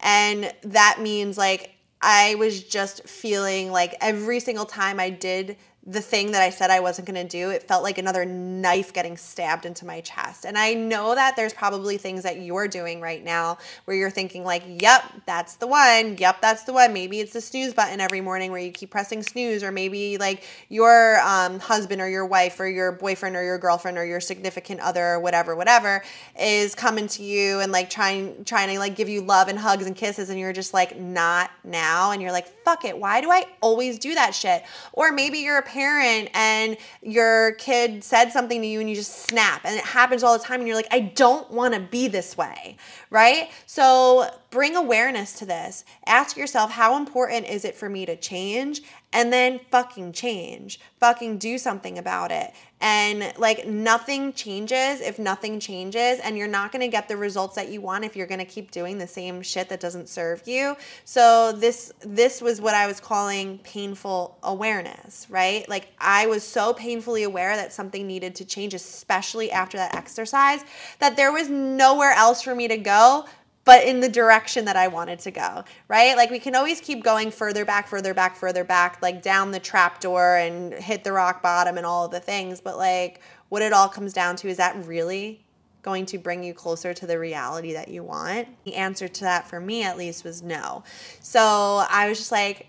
And 0.00 0.52
that 0.62 0.98
means 1.00 1.36
like 1.36 1.74
I 2.04 2.34
was 2.34 2.62
just 2.62 3.08
feeling 3.08 3.72
like 3.72 3.94
every 4.00 4.38
single 4.38 4.66
time 4.66 5.00
I 5.00 5.08
did 5.08 5.56
the 5.86 6.00
thing 6.00 6.32
that 6.32 6.40
I 6.40 6.48
said 6.48 6.70
I 6.70 6.80
wasn't 6.80 7.06
going 7.06 7.22
to 7.22 7.28
do, 7.28 7.50
it 7.50 7.62
felt 7.62 7.82
like 7.82 7.98
another 7.98 8.24
knife 8.24 8.94
getting 8.94 9.18
stabbed 9.18 9.66
into 9.66 9.84
my 9.84 10.00
chest. 10.00 10.46
And 10.46 10.56
I 10.56 10.72
know 10.72 11.14
that 11.14 11.36
there's 11.36 11.52
probably 11.52 11.98
things 11.98 12.22
that 12.22 12.40
you're 12.40 12.68
doing 12.68 13.02
right 13.02 13.22
now 13.22 13.58
where 13.84 13.94
you're 13.94 14.10
thinking 14.10 14.44
like, 14.44 14.62
"Yep, 14.66 15.02
that's 15.26 15.56
the 15.56 15.66
one. 15.66 16.16
Yep, 16.16 16.40
that's 16.40 16.62
the 16.62 16.72
one." 16.72 16.94
Maybe 16.94 17.20
it's 17.20 17.34
the 17.34 17.42
snooze 17.42 17.74
button 17.74 18.00
every 18.00 18.22
morning 18.22 18.50
where 18.50 18.60
you 18.60 18.70
keep 18.70 18.90
pressing 18.90 19.22
snooze 19.22 19.62
or 19.62 19.70
maybe 19.70 20.16
like 20.16 20.44
your 20.70 21.20
um, 21.20 21.58
husband 21.58 22.00
or 22.00 22.08
your 22.08 22.24
wife 22.24 22.58
or 22.60 22.66
your 22.66 22.92
boyfriend 22.92 23.36
or 23.36 23.44
your 23.44 23.58
girlfriend 23.58 23.98
or 23.98 24.06
your 24.06 24.20
significant 24.20 24.80
other 24.80 25.04
or 25.04 25.20
whatever, 25.20 25.54
whatever 25.54 26.02
is 26.40 26.74
coming 26.74 27.08
to 27.08 27.22
you 27.22 27.60
and 27.60 27.72
like 27.72 27.90
trying 27.90 28.44
trying 28.44 28.70
to 28.70 28.78
like 28.78 28.96
give 28.96 29.10
you 29.10 29.20
love 29.20 29.48
and 29.48 29.58
hugs 29.58 29.86
and 29.86 29.96
kisses 29.96 30.30
and 30.30 30.38
you're 30.38 30.54
just 30.54 30.72
like, 30.72 30.98
"Not 30.98 31.50
now." 31.62 32.12
And 32.12 32.22
you're 32.22 32.32
like, 32.32 32.48
"Fuck 32.64 32.86
it. 32.86 32.98
Why 32.98 33.20
do 33.20 33.30
I 33.30 33.44
always 33.60 33.98
do 33.98 34.14
that 34.14 34.34
shit?" 34.34 34.64
Or 34.94 35.12
maybe 35.12 35.40
you're 35.40 35.58
a 35.58 35.62
parent 35.74 36.30
and 36.34 36.76
your 37.02 37.52
kid 37.54 38.04
said 38.04 38.30
something 38.30 38.62
to 38.62 38.66
you 38.66 38.78
and 38.78 38.88
you 38.88 38.94
just 38.94 39.26
snap 39.28 39.62
and 39.64 39.76
it 39.76 39.84
happens 39.84 40.22
all 40.22 40.38
the 40.38 40.44
time 40.44 40.60
and 40.60 40.68
you're 40.68 40.76
like, 40.76 40.86
I 40.92 41.00
don't 41.00 41.50
want 41.50 41.74
to 41.74 41.80
be 41.80 42.06
this 42.06 42.36
way, 42.36 42.76
right? 43.10 43.50
So 43.66 44.30
bring 44.54 44.76
awareness 44.76 45.32
to 45.32 45.44
this. 45.44 45.84
Ask 46.06 46.36
yourself, 46.36 46.70
how 46.70 46.96
important 46.96 47.48
is 47.48 47.64
it 47.64 47.74
for 47.74 47.88
me 47.88 48.06
to 48.06 48.14
change? 48.14 48.82
And 49.12 49.32
then 49.32 49.58
fucking 49.72 50.12
change. 50.12 50.78
Fucking 51.00 51.38
do 51.38 51.58
something 51.58 51.98
about 51.98 52.30
it. 52.30 52.52
And 52.80 53.32
like 53.36 53.66
nothing 53.66 54.32
changes 54.32 55.00
if 55.00 55.18
nothing 55.18 55.58
changes, 55.58 56.20
and 56.20 56.38
you're 56.38 56.46
not 56.46 56.70
gonna 56.70 56.86
get 56.86 57.08
the 57.08 57.16
results 57.16 57.56
that 57.56 57.68
you 57.68 57.80
want 57.80 58.04
if 58.04 58.14
you're 58.14 58.28
gonna 58.28 58.44
keep 58.44 58.70
doing 58.70 58.98
the 58.98 59.06
same 59.08 59.42
shit 59.42 59.68
that 59.70 59.80
doesn't 59.80 60.08
serve 60.08 60.46
you. 60.46 60.76
So 61.04 61.50
this 61.50 61.92
this 62.00 62.40
was 62.40 62.60
what 62.60 62.74
I 62.74 62.86
was 62.86 63.00
calling 63.00 63.58
painful 63.58 64.38
awareness, 64.42 65.26
right? 65.30 65.68
Like 65.68 65.88
I 65.98 66.26
was 66.26 66.44
so 66.44 66.74
painfully 66.74 67.24
aware 67.24 67.56
that 67.56 67.72
something 67.72 68.06
needed 68.06 68.36
to 68.36 68.44
change, 68.44 68.74
especially 68.74 69.50
after 69.50 69.78
that 69.78 69.96
exercise, 69.96 70.64
that 71.00 71.16
there 71.16 71.32
was 71.32 71.48
nowhere 71.48 72.12
else 72.12 72.42
for 72.42 72.54
me 72.54 72.68
to 72.68 72.76
go 72.76 73.24
but 73.64 73.84
in 73.84 74.00
the 74.00 74.08
direction 74.08 74.66
that 74.66 74.76
I 74.76 74.88
wanted 74.88 75.18
to 75.20 75.30
go, 75.30 75.64
right? 75.88 76.16
Like 76.16 76.30
we 76.30 76.38
can 76.38 76.54
always 76.54 76.80
keep 76.80 77.02
going 77.02 77.30
further 77.30 77.64
back, 77.64 77.88
further 77.88 78.14
back, 78.14 78.36
further 78.36 78.64
back, 78.64 79.00
like 79.00 79.22
down 79.22 79.50
the 79.50 79.60
trap 79.60 80.00
door 80.00 80.36
and 80.36 80.74
hit 80.74 81.04
the 81.04 81.12
rock 81.12 81.42
bottom 81.42 81.76
and 81.76 81.86
all 81.86 82.04
of 82.04 82.10
the 82.10 82.20
things. 82.20 82.60
But 82.60 82.76
like 82.76 83.20
what 83.48 83.62
it 83.62 83.72
all 83.72 83.88
comes 83.88 84.12
down 84.12 84.36
to 84.36 84.48
is 84.48 84.58
that 84.58 84.76
really 84.84 85.44
going 85.82 86.06
to 86.06 86.18
bring 86.18 86.42
you 86.42 86.52
closer 86.54 86.92
to 86.94 87.06
the 87.06 87.18
reality 87.18 87.72
that 87.74 87.88
you 87.88 88.02
want? 88.02 88.48
The 88.64 88.74
answer 88.74 89.06
to 89.06 89.20
that 89.20 89.46
for 89.46 89.60
me 89.60 89.82
at 89.82 89.96
least 89.96 90.24
was 90.24 90.42
no. 90.42 90.82
So 91.20 91.84
I 91.88 92.08
was 92.08 92.18
just 92.18 92.32
like, 92.32 92.68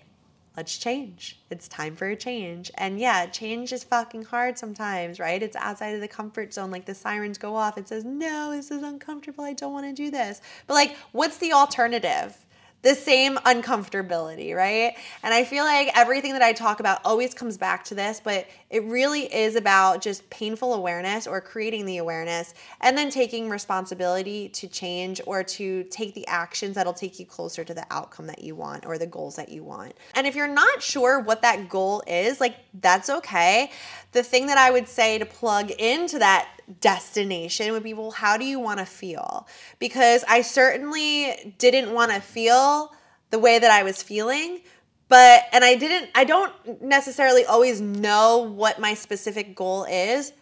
let's 0.58 0.78
change. 0.78 1.40
It's 1.50 1.68
time 1.68 1.96
for 1.96 2.08
a 2.08 2.16
change. 2.16 2.72
And 2.78 3.00
yeah, 3.00 3.26
change 3.26 3.74
is 3.74 3.84
fucking 3.84 4.26
hard 4.26 4.58
sometimes, 4.58 5.20
right? 5.20 5.42
It's 5.42 5.56
outside 5.56 5.96
of 5.96 6.02
the 6.02 6.08
comfort 6.08 6.54
zone. 6.54 6.72
Like 6.72 6.86
the 6.86 6.96
sirens 6.96 7.38
go 7.38 7.56
off. 7.56 7.78
It 7.78 7.88
says, 7.88 8.06
no, 8.06 8.52
this 8.52 8.72
is 8.72 8.84
uncomfortable. 8.84 9.44
I 9.44 9.54
don't 9.54 9.74
want 9.74 9.86
to 9.86 9.94
do 9.94 10.12
this. 10.12 10.42
But 10.68 10.76
like, 10.76 10.96
what's 11.12 11.38
the 11.38 11.54
alternative? 11.54 12.45
The 12.86 12.94
same 12.94 13.36
uncomfortability, 13.38 14.56
right? 14.56 14.96
And 15.24 15.34
I 15.34 15.44
feel 15.44 15.64
like 15.64 15.90
everything 15.98 16.34
that 16.34 16.44
I 16.44 16.54
talk 16.54 16.80
about 16.80 17.02
always 17.04 17.34
comes 17.34 17.58
back 17.58 17.84
to 17.86 17.96
this, 17.96 18.22
but 18.24 18.46
it 18.70 18.84
really 18.84 19.22
is 19.34 19.56
about 19.56 20.04
just 20.04 20.30
painful 20.30 20.76
awareness 20.76 21.26
or 21.26 21.42
creating 21.42 21.88
the 21.88 21.98
awareness 21.98 22.54
and 22.82 22.96
then 22.96 23.10
taking 23.10 23.50
responsibility 23.50 24.50
to 24.50 24.68
change 24.68 25.20
or 25.26 25.44
to 25.44 25.84
take 25.86 26.14
the 26.14 26.28
actions 26.28 26.76
that'll 26.76 26.94
take 26.94 27.20
you 27.20 27.26
closer 27.26 27.64
to 27.64 27.74
the 27.74 27.88
outcome 27.90 28.28
that 28.28 28.44
you 28.44 28.54
want 28.54 28.86
or 28.86 29.00
the 29.00 29.08
goals 29.08 29.36
that 29.38 29.50
you 29.50 29.64
want. 29.64 29.96
And 30.14 30.28
if 30.28 30.36
you're 30.36 30.48
not 30.48 30.84
sure 30.84 31.20
what 31.20 31.42
that 31.42 31.68
goal 31.70 32.04
is, 32.06 32.40
like 32.40 32.56
that's 32.82 33.10
okay. 33.10 33.72
The 34.12 34.22
thing 34.22 34.46
that 34.46 34.60
I 34.60 34.70
would 34.70 34.88
say 34.88 35.18
to 35.18 35.26
plug 35.26 35.72
into 35.72 36.20
that 36.20 36.55
destination 36.82 37.72
would 37.72 37.84
be 37.84 37.94
well, 37.94 38.12
how 38.12 38.38
do 38.38 38.46
you 38.46 38.60
want 38.60 38.80
to 38.80 38.86
feel? 38.86 39.48
Because 39.80 40.24
I 40.28 40.42
certainly 40.42 41.56
didn't 41.58 41.94
want 41.94 42.12
to 42.12 42.20
feel 42.20 42.94
the 43.30 43.40
way 43.40 43.60
that 43.60 43.72
I 43.72 43.84
was 43.84 44.02
feeling. 44.02 44.62
But, 45.08 45.44
and 45.52 45.64
I 45.64 45.76
didn't, 45.76 46.10
I 46.16 46.24
don't 46.24 46.82
necessarily 46.82 47.46
always 47.46 47.80
know 47.80 48.40
what 48.40 48.80
my 48.80 48.96
specific 48.96 49.56
goal 49.56 49.86
is. 49.86 50.34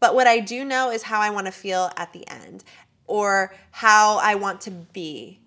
But 0.00 0.14
what 0.14 0.26
I 0.26 0.40
do 0.40 0.64
know 0.64 0.90
is 0.90 1.02
how 1.02 1.20
I 1.20 1.30
want 1.30 1.46
to 1.46 1.52
feel 1.52 1.90
at 1.96 2.12
the 2.12 2.26
end 2.28 2.64
or 3.06 3.54
how 3.70 4.18
I 4.18 4.34
want 4.34 4.60
to 4.62 4.70
be 4.70 5.40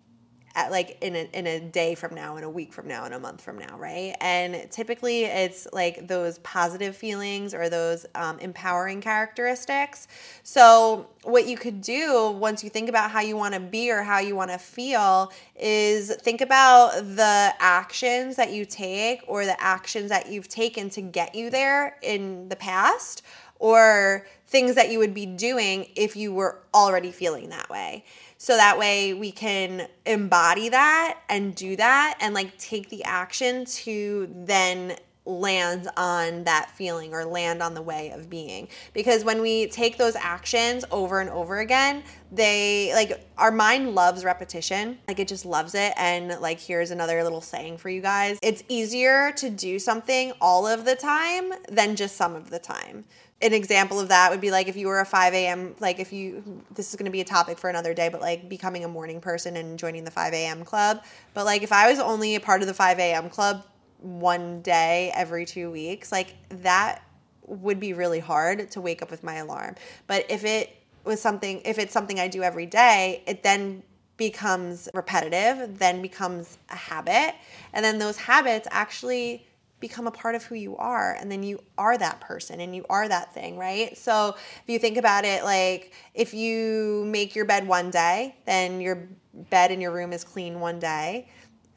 at 0.56 0.72
like 0.72 0.98
in 1.02 1.16
a, 1.16 1.30
in 1.34 1.48
a 1.48 1.60
day 1.60 1.96
from 1.96 2.14
now 2.14 2.38
in 2.38 2.44
a 2.44 2.50
week 2.50 2.74
from 2.74 2.88
now 2.88 3.06
in 3.06 3.14
a 3.14 3.20
month 3.20 3.42
from 3.42 3.58
now 3.58 3.78
right? 3.78 4.16
And 4.20 4.70
typically 4.72 5.26
it's 5.26 5.68
like 5.74 6.08
those 6.08 6.40
positive 6.40 6.96
feelings 6.96 7.54
or 7.54 7.70
those 7.70 8.06
um, 8.16 8.40
empowering 8.40 9.02
characteristics. 9.02 10.08
So 10.44 11.08
what 11.24 11.48
you 11.48 11.58
could 11.58 11.82
do 11.82 12.32
once 12.32 12.64
you 12.64 12.70
think 12.70 12.90
about 12.90 13.12
how 13.12 13.22
you 13.22 13.38
want 13.38 13.54
to 13.54 13.60
be 13.60 13.92
or 13.92 14.04
how 14.04 14.20
you 14.20 14.36
want 14.36 14.52
to 14.52 14.58
feel 14.58 15.32
is 15.56 16.14
think 16.16 16.42
about 16.42 16.96
the 16.96 17.54
actions 17.60 18.36
that 18.36 18.52
you 18.52 18.66
take 18.66 19.22
or 19.28 19.46
the 19.46 19.62
actions 19.62 20.10
that 20.10 20.32
you've 20.32 20.48
taken 20.48 20.90
to 20.92 21.02
get 21.02 21.36
you 21.36 21.50
there 21.50 21.98
in 22.02 22.50
the 22.50 22.56
past 22.56 23.24
or 23.62 24.26
things 24.48 24.76
that 24.76 24.90
you 24.90 25.00
would 25.00 25.14
be 25.14 25.26
doing 25.26 25.88
if 25.96 26.16
you 26.16 26.34
were 26.34 26.58
already 26.74 27.12
feeling 27.12 27.50
that 27.50 27.70
way. 27.70 28.04
So 28.38 28.58
that 28.58 28.78
way 28.80 29.14
we 29.14 29.32
can 29.32 29.88
embody 30.06 30.70
that 30.70 31.20
and 31.30 31.54
do 31.54 31.76
that 31.76 32.18
and 32.20 32.34
like 32.34 32.58
take 32.58 32.90
the 32.90 33.04
action 33.04 33.66
to 33.66 34.28
then 34.36 34.98
land 35.40 35.88
on 35.98 36.44
that 36.44 36.72
feeling 36.72 37.14
or 37.14 37.26
land 37.26 37.62
on 37.62 37.74
the 37.74 37.82
way 37.82 38.12
of 38.12 38.30
being. 38.30 38.68
Because 38.94 39.24
when 39.24 39.42
we 39.42 39.68
take 39.68 39.98
those 39.98 40.16
actions 40.16 40.86
over 40.92 41.20
and 41.22 41.30
over 41.30 41.60
again 41.60 42.04
they 42.32 42.92
like 42.94 43.26
our 43.38 43.52
mind 43.52 43.94
loves 43.94 44.24
repetition. 44.24 44.98
Like 45.08 45.20
it 45.20 45.28
just 45.28 45.46
loves 45.46 45.76
it. 45.76 45.94
And 45.98 46.40
like 46.40 46.60
here's 46.60 46.92
another 46.92 47.24
little 47.24 47.42
saying 47.42 47.78
for 47.78 47.90
you 47.90 48.02
guys. 48.02 48.40
It's 48.42 48.64
easier 48.70 49.32
to 49.34 49.50
do 49.50 49.80
something 49.80 50.32
all 50.40 50.66
of 50.66 50.86
the 50.86 50.96
time 50.96 51.52
than 51.70 51.96
just 51.96 52.16
some 52.16 52.36
of 52.36 52.50
the 52.50 52.60
time. 52.60 53.04
An 53.42 53.54
example 53.54 54.00
of 54.00 54.10
that 54.10 54.30
would 54.30 54.40
be 54.40 54.52
like 54.52 54.68
if 54.68 54.78
you 54.78 54.88
were 54.88 55.00
a 55.00 55.06
5 55.06 55.34
a.m 55.34 55.76
like 55.80 56.00
if 56.00 56.14
you 56.14 56.64
this 56.76 56.92
is 56.92 56.96
going 56.96 57.08
to 57.08 57.12
be 57.12 57.22
a 57.22 57.26
topic 57.26 57.58
for 57.58 57.72
another 57.72 57.92
day 57.94 58.08
but 58.08 58.22
like 58.22 58.48
becoming 58.48 58.86
a 58.86 58.88
morning 58.88 59.20
person 59.20 59.58
and 59.58 59.80
joining 59.80 60.04
the 60.04 60.12
5 60.12 60.34
a.m 60.34 60.64
club. 60.64 61.04
But 61.34 61.46
like 61.46 61.64
if 61.64 61.72
i 61.72 61.90
was 61.90 62.00
only 62.00 62.36
a 62.36 62.40
part 62.40 62.62
of 62.62 62.68
the 62.68 62.74
5 62.74 63.00
a.m 63.00 63.30
club 63.30 63.66
one 64.02 64.62
day 64.62 65.12
every 65.16 65.46
two 65.46 65.72
weeks, 65.72 66.12
like 66.12 66.36
that 66.50 67.04
would 67.46 67.80
be 67.80 67.94
really 67.94 68.20
hard 68.20 68.72
to 68.72 68.82
wake 68.82 69.02
up 69.02 69.12
with 69.12 69.24
my 69.24 69.36
alarm. 69.36 69.76
But 70.08 70.26
if 70.30 70.44
it 70.44 70.76
was 71.04 71.22
something, 71.22 71.62
if 71.66 71.80
it's 71.80 71.94
something 71.94 72.20
I 72.20 72.28
do 72.28 72.44
every 72.44 72.66
day, 72.66 73.24
it 73.28 73.44
then 73.44 73.84
becomes 74.18 74.88
repetitive, 74.94 75.80
then 75.80 76.02
becomes 76.02 76.58
a 76.70 76.76
habit. 76.76 77.36
And 77.74 77.84
then 77.84 77.98
those 77.98 78.18
habits 78.18 78.68
actually 78.72 79.48
become 79.82 80.08
a 80.08 80.12
part 80.12 80.36
of 80.36 80.44
who 80.44 80.56
you 80.56 80.78
are 80.78 81.18
and 81.20 81.30
then 81.30 81.44
you 81.44 81.60
are 81.78 81.98
that 81.98 82.22
person 82.22 82.62
and 82.62 82.74
you 82.74 82.86
are 82.88 83.08
that 83.08 83.34
thing 83.34 83.58
right 83.58 83.98
so 83.98 84.36
if 84.38 84.64
you 84.68 84.80
think 84.80 84.96
about 84.96 85.26
it 85.26 85.44
like 85.44 85.92
if 86.14 86.34
you 86.34 87.04
make 87.08 87.36
your 87.36 87.46
bed 87.46 87.68
one 87.68 87.90
day 87.90 88.36
then 88.46 88.80
your 88.80 89.10
bed 89.50 89.72
in 89.72 89.82
your 89.82 89.92
room 89.92 90.14
is 90.14 90.24
clean 90.24 90.60
one 90.60 90.80
day 90.80 91.28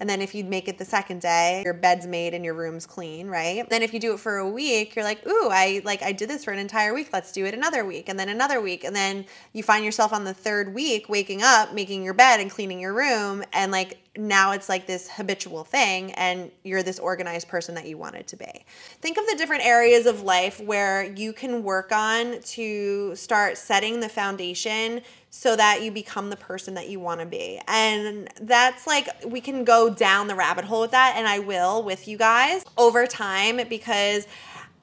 and 0.01 0.09
then 0.09 0.21
if 0.21 0.35
you 0.35 0.45
make 0.45 0.69
it 0.69 0.79
the 0.79 0.85
second 0.85 1.21
day, 1.21 1.63
your 1.65 1.75
bed's 1.75 2.07
made 2.07 2.35
and 2.35 2.45
your 2.45 2.55
room's 2.55 2.87
clean, 2.87 3.29
right? 3.29 3.69
Then 3.71 3.83
if 3.83 3.95
you 3.95 4.01
do 4.01 4.15
it 4.15 4.21
for 4.21 4.39
a 4.39 4.49
week, 4.49 4.97
you're 4.97 5.05
like, 5.05 5.27
"Ooh, 5.27 5.49
I 5.51 5.83
like 5.85 6.03
I 6.03 6.13
did 6.13 6.29
this 6.29 6.45
for 6.45 6.53
an 6.53 6.59
entire 6.59 6.93
week. 6.93 7.11
Let's 7.13 7.33
do 7.33 7.45
it 7.47 7.55
another 7.55 7.85
week." 7.85 8.09
And 8.09 8.19
then 8.19 8.29
another 8.29 8.61
week. 8.61 8.85
And 8.85 8.95
then 8.95 9.25
you 9.53 9.63
find 9.63 9.85
yourself 9.85 10.13
on 10.13 10.25
the 10.25 10.35
third 10.35 10.75
week 10.75 11.09
waking 11.09 11.43
up, 11.43 11.73
making 11.73 12.03
your 12.03 12.15
bed 12.15 12.41
and 12.41 12.51
cleaning 12.51 12.81
your 12.81 12.93
room 12.93 13.45
and 13.53 13.71
like 13.71 13.99
now 14.17 14.53
it's 14.53 14.69
like 14.69 14.87
this 14.87 15.11
habitual 15.11 15.65
thing 15.65 16.13
and 16.13 16.51
you're 16.63 16.83
this 16.83 16.99
organized 16.99 17.49
person 17.49 17.75
that 17.75 17.87
you 17.87 17.99
wanted 17.99 18.27
to 18.29 18.37
be. 18.37 18.65
Think 19.01 19.19
of 19.19 19.27
the 19.27 19.35
different 19.37 19.67
areas 19.67 20.07
of 20.07 20.23
life 20.23 20.61
where 20.61 21.05
you 21.05 21.33
can 21.33 21.63
work 21.63 21.91
on 21.91 22.41
to 22.41 23.17
start 23.17 23.59
setting 23.59 24.01
the 24.01 24.09
foundation 24.09 25.03
so 25.37 25.57
that 25.57 25.83
you 25.83 25.91
become 25.91 26.31
the 26.31 26.37
person 26.37 26.75
that 26.75 26.89
you 26.89 27.01
want 27.01 27.19
to 27.19 27.27
be. 27.27 27.61
And 27.67 28.29
that's 28.41 28.87
like, 28.87 29.09
we 29.27 29.41
can 29.41 29.65
go 29.65 29.91
down 29.93 30.29
the 30.29 30.37
rabbit 30.37 30.65
hole 30.65 30.83
with 30.83 30.93
that, 30.93 31.15
and 31.17 31.27
I 31.27 31.41
will 31.41 31.83
with 31.83 32.07
you 32.07 32.17
guys 32.17 32.65
over 32.79 33.05
time 33.07 33.61
because. 33.69 34.29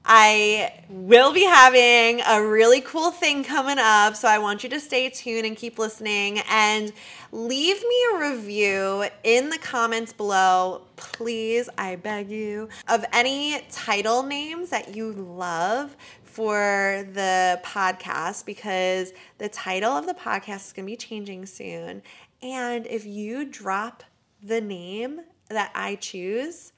I 0.03 0.83
will 0.89 1.31
be 1.31 1.43
having 1.43 2.21
a 2.27 2.43
really 2.43 2.81
cool 2.81 3.11
thing 3.11 3.43
coming 3.43 3.77
up. 3.77 4.15
So 4.15 4.27
I 4.27 4.39
want 4.39 4.63
you 4.63 4.69
to 4.71 4.79
stay 4.79 5.11
tuned 5.11 5.45
and 5.45 5.55
keep 5.55 5.77
listening 5.77 6.39
and 6.49 6.91
leave 7.31 7.79
me 7.79 8.05
a 8.15 8.31
review 8.31 9.05
in 9.23 9.51
the 9.51 9.59
comments 9.59 10.11
below. 10.11 10.81
Please, 10.95 11.69
I 11.77 11.97
beg 11.97 12.31
you, 12.31 12.67
of 12.87 13.05
any 13.13 13.61
title 13.69 14.23
names 14.23 14.71
that 14.71 14.95
you 14.95 15.11
love 15.13 15.95
for 16.31 17.05
the 17.13 17.59
podcast 17.63 18.45
because 18.45 19.11
the 19.37 19.49
title 19.49 19.91
of 19.91 20.05
the 20.05 20.13
podcast 20.13 20.67
is 20.67 20.73
going 20.73 20.85
to 20.85 20.91
be 20.91 20.95
changing 20.95 21.45
soon. 21.45 22.01
And 22.41 22.87
if 22.87 23.05
you 23.05 23.45
drop 23.45 24.03
the 24.41 24.61
name 24.61 25.21
that 25.49 25.71
I 25.75 25.95
choose, 25.95 26.71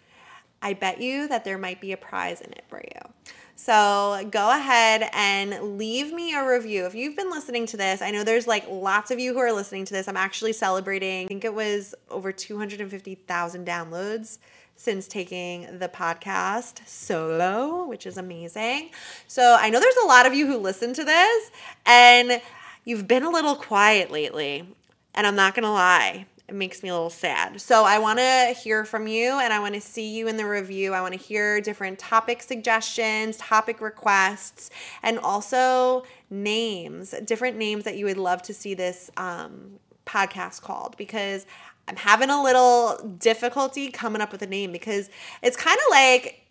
I 0.61 0.73
bet 0.73 1.01
you 1.01 1.27
that 1.27 1.45
there 1.45 1.57
might 1.57 1.79
be 1.79 1.91
a 1.91 1.97
prize 1.97 2.41
in 2.41 2.51
it 2.51 2.63
for 2.67 2.79
you. 2.79 3.13
So 3.55 4.27
go 4.31 4.49
ahead 4.49 5.09
and 5.13 5.77
leave 5.77 6.11
me 6.11 6.33
a 6.33 6.45
review. 6.45 6.85
If 6.85 6.95
you've 6.95 7.15
been 7.15 7.29
listening 7.29 7.67
to 7.67 7.77
this, 7.77 8.01
I 8.01 8.09
know 8.11 8.23
there's 8.23 8.47
like 8.47 8.65
lots 8.67 9.11
of 9.11 9.19
you 9.19 9.33
who 9.33 9.39
are 9.39 9.53
listening 9.53 9.85
to 9.85 9.93
this. 9.93 10.07
I'm 10.07 10.17
actually 10.17 10.53
celebrating, 10.53 11.25
I 11.25 11.27
think 11.27 11.45
it 11.45 11.53
was 11.53 11.93
over 12.09 12.31
250,000 12.31 13.67
downloads 13.67 14.39
since 14.75 15.07
taking 15.07 15.79
the 15.79 15.87
podcast 15.87 16.85
solo, 16.87 17.85
which 17.85 18.05
is 18.05 18.17
amazing. 18.17 18.89
So 19.27 19.57
I 19.59 19.69
know 19.69 19.79
there's 19.79 19.95
a 20.03 20.07
lot 20.07 20.25
of 20.25 20.33
you 20.33 20.47
who 20.47 20.57
listen 20.57 20.93
to 20.93 21.03
this 21.03 21.51
and 21.85 22.41
you've 22.83 23.07
been 23.07 23.23
a 23.23 23.29
little 23.29 23.55
quiet 23.55 24.11
lately. 24.11 24.67
And 25.15 25.27
I'm 25.27 25.35
not 25.35 25.53
going 25.53 25.63
to 25.63 25.69
lie, 25.69 26.25
it 26.47 26.55
makes 26.55 26.83
me 26.83 26.89
a 26.89 26.93
little 26.93 27.09
sad. 27.09 27.61
So 27.61 27.83
I 27.85 27.99
want 27.99 28.19
to 28.19 28.55
hear 28.61 28.83
from 28.83 29.07
you 29.07 29.39
and 29.39 29.53
I 29.53 29.59
want 29.59 29.75
to 29.75 29.81
see 29.81 30.13
you 30.15 30.27
in 30.27 30.37
the 30.37 30.45
review. 30.45 30.93
I 30.93 31.01
want 31.01 31.13
to 31.13 31.19
hear 31.19 31.61
different 31.61 31.99
topic 31.99 32.41
suggestions, 32.41 33.37
topic 33.37 33.79
requests, 33.79 34.69
and 35.01 35.19
also 35.19 36.03
names, 36.29 37.13
different 37.25 37.57
names 37.57 37.85
that 37.85 37.95
you 37.95 38.05
would 38.05 38.17
love 38.17 38.41
to 38.43 38.53
see 38.53 38.73
this 38.73 39.09
um, 39.17 39.79
podcast 40.05 40.61
called 40.61 40.97
because 40.97 41.45
I'm 41.87 41.97
having 41.97 42.29
a 42.29 42.41
little 42.41 42.97
difficulty 43.19 43.89
coming 43.91 44.21
up 44.21 44.31
with 44.31 44.41
a 44.41 44.47
name 44.47 44.71
because 44.71 45.09
it's 45.41 45.57
kind 45.57 45.77
of 45.77 45.91
like 45.91 46.41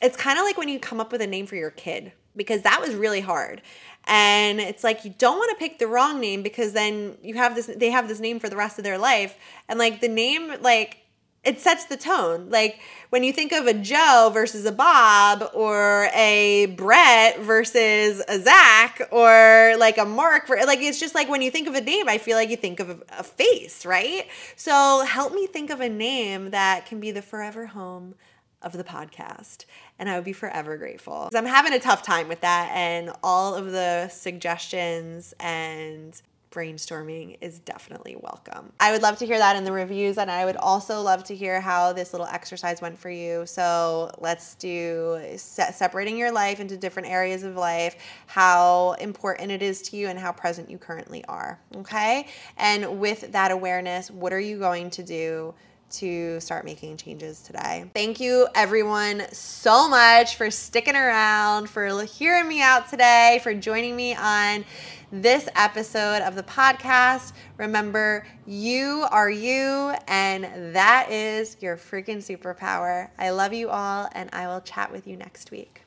it's 0.00 0.16
kind 0.16 0.38
of 0.38 0.44
like 0.44 0.56
when 0.56 0.68
you 0.68 0.78
come 0.78 1.00
up 1.00 1.10
with 1.10 1.22
a 1.22 1.26
name 1.26 1.46
for 1.46 1.56
your 1.56 1.70
kid 1.70 2.12
because 2.36 2.62
that 2.62 2.80
was 2.80 2.94
really 2.94 3.20
hard. 3.20 3.62
And 4.04 4.60
it's 4.60 4.84
like 4.84 5.04
you 5.04 5.14
don't 5.18 5.38
want 5.38 5.50
to 5.50 5.56
pick 5.56 5.78
the 5.78 5.86
wrong 5.88 6.20
name 6.20 6.42
because 6.42 6.72
then 6.72 7.16
you 7.22 7.34
have 7.34 7.54
this 7.54 7.66
they 7.66 7.90
have 7.90 8.06
this 8.06 8.20
name 8.20 8.38
for 8.38 8.48
the 8.48 8.56
rest 8.56 8.78
of 8.78 8.84
their 8.84 8.98
life 8.98 9.36
and 9.68 9.78
like 9.78 10.00
the 10.00 10.08
name 10.08 10.54
like 10.60 10.98
it 11.46 11.60
sets 11.60 11.84
the 11.84 11.96
tone. 11.96 12.50
Like 12.50 12.80
when 13.10 13.22
you 13.22 13.32
think 13.32 13.52
of 13.52 13.66
a 13.66 13.72
Joe 13.72 14.30
versus 14.34 14.66
a 14.66 14.72
Bob 14.72 15.48
or 15.54 16.10
a 16.12 16.66
Brett 16.76 17.38
versus 17.38 18.22
a 18.28 18.40
Zach 18.40 19.00
or 19.12 19.76
like 19.78 19.96
a 19.96 20.04
Mark, 20.04 20.48
like 20.48 20.80
it's 20.80 20.98
just 20.98 21.14
like 21.14 21.28
when 21.28 21.42
you 21.42 21.52
think 21.52 21.68
of 21.68 21.74
a 21.74 21.80
name, 21.80 22.08
I 22.08 22.18
feel 22.18 22.36
like 22.36 22.50
you 22.50 22.56
think 22.56 22.80
of 22.80 23.02
a, 23.16 23.22
face, 23.22 23.86
right? 23.86 24.26
So 24.56 25.04
help 25.06 25.32
me 25.32 25.46
think 25.46 25.70
of 25.70 25.80
a 25.80 25.88
name 25.88 26.50
that 26.50 26.86
can 26.86 27.00
be 27.00 27.12
the 27.12 27.22
forever 27.22 27.66
home 27.66 28.14
of 28.62 28.72
the 28.72 28.84
podcast. 28.84 29.66
And 29.98 30.08
I 30.08 30.16
would 30.16 30.24
be 30.24 30.32
forever 30.32 30.76
grateful. 30.76 31.30
I'm 31.34 31.46
having 31.46 31.72
a 31.72 31.78
tough 31.78 32.02
time 32.02 32.28
with 32.28 32.40
that 32.40 32.70
and 32.74 33.10
all 33.22 33.54
of 33.54 33.70
the 33.70 34.08
suggestions 34.08 35.32
and 35.38 36.20
brainstorming 36.56 37.36
is 37.42 37.58
definitely 37.58 38.16
welcome. 38.18 38.72
I 38.80 38.90
would 38.90 39.02
love 39.02 39.18
to 39.18 39.26
hear 39.26 39.36
that 39.36 39.56
in 39.56 39.64
the 39.64 39.72
reviews, 39.72 40.16
and 40.16 40.30
I 40.30 40.46
would 40.46 40.56
also 40.56 41.02
love 41.02 41.22
to 41.24 41.36
hear 41.36 41.60
how 41.60 41.92
this 41.92 42.14
little 42.14 42.26
exercise 42.26 42.80
went 42.80 42.98
for 42.98 43.10
you. 43.10 43.44
So 43.44 44.10
let's 44.18 44.54
do 44.54 45.20
se- 45.36 45.72
separating 45.74 46.16
your 46.16 46.32
life 46.32 46.58
into 46.58 46.78
different 46.78 47.08
areas 47.08 47.42
of 47.42 47.56
life, 47.56 47.96
how 48.26 48.92
important 49.00 49.50
it 49.50 49.60
is 49.60 49.82
to 49.82 49.96
you, 49.96 50.08
and 50.08 50.18
how 50.18 50.32
present 50.32 50.70
you 50.70 50.78
currently 50.78 51.22
are. 51.26 51.60
Okay? 51.76 52.26
And 52.56 52.98
with 52.98 53.32
that 53.32 53.50
awareness, 53.50 54.10
what 54.10 54.32
are 54.32 54.40
you 54.40 54.58
going 54.58 54.88
to 54.90 55.02
do? 55.02 55.54
To 55.90 56.40
start 56.40 56.64
making 56.64 56.96
changes 56.96 57.40
today. 57.40 57.90
Thank 57.94 58.20
you, 58.20 58.48
everyone, 58.54 59.22
so 59.32 59.88
much 59.88 60.36
for 60.36 60.50
sticking 60.50 60.96
around, 60.96 61.70
for 61.70 62.04
hearing 62.04 62.48
me 62.48 62.60
out 62.62 62.88
today, 62.88 63.40
for 63.42 63.54
joining 63.54 63.94
me 63.96 64.14
on 64.14 64.64
this 65.12 65.48
episode 65.54 66.22
of 66.22 66.34
the 66.34 66.42
podcast. 66.42 67.32
Remember, 67.56 68.26
you 68.46 69.06
are 69.10 69.30
you, 69.30 69.94
and 70.08 70.74
that 70.74 71.10
is 71.10 71.56
your 71.60 71.76
freaking 71.76 72.18
superpower. 72.18 73.10
I 73.18 73.30
love 73.30 73.52
you 73.52 73.68
all, 73.70 74.08
and 74.12 74.28
I 74.32 74.46
will 74.48 74.60
chat 74.60 74.90
with 74.90 75.06
you 75.06 75.16
next 75.16 75.50
week. 75.50 75.82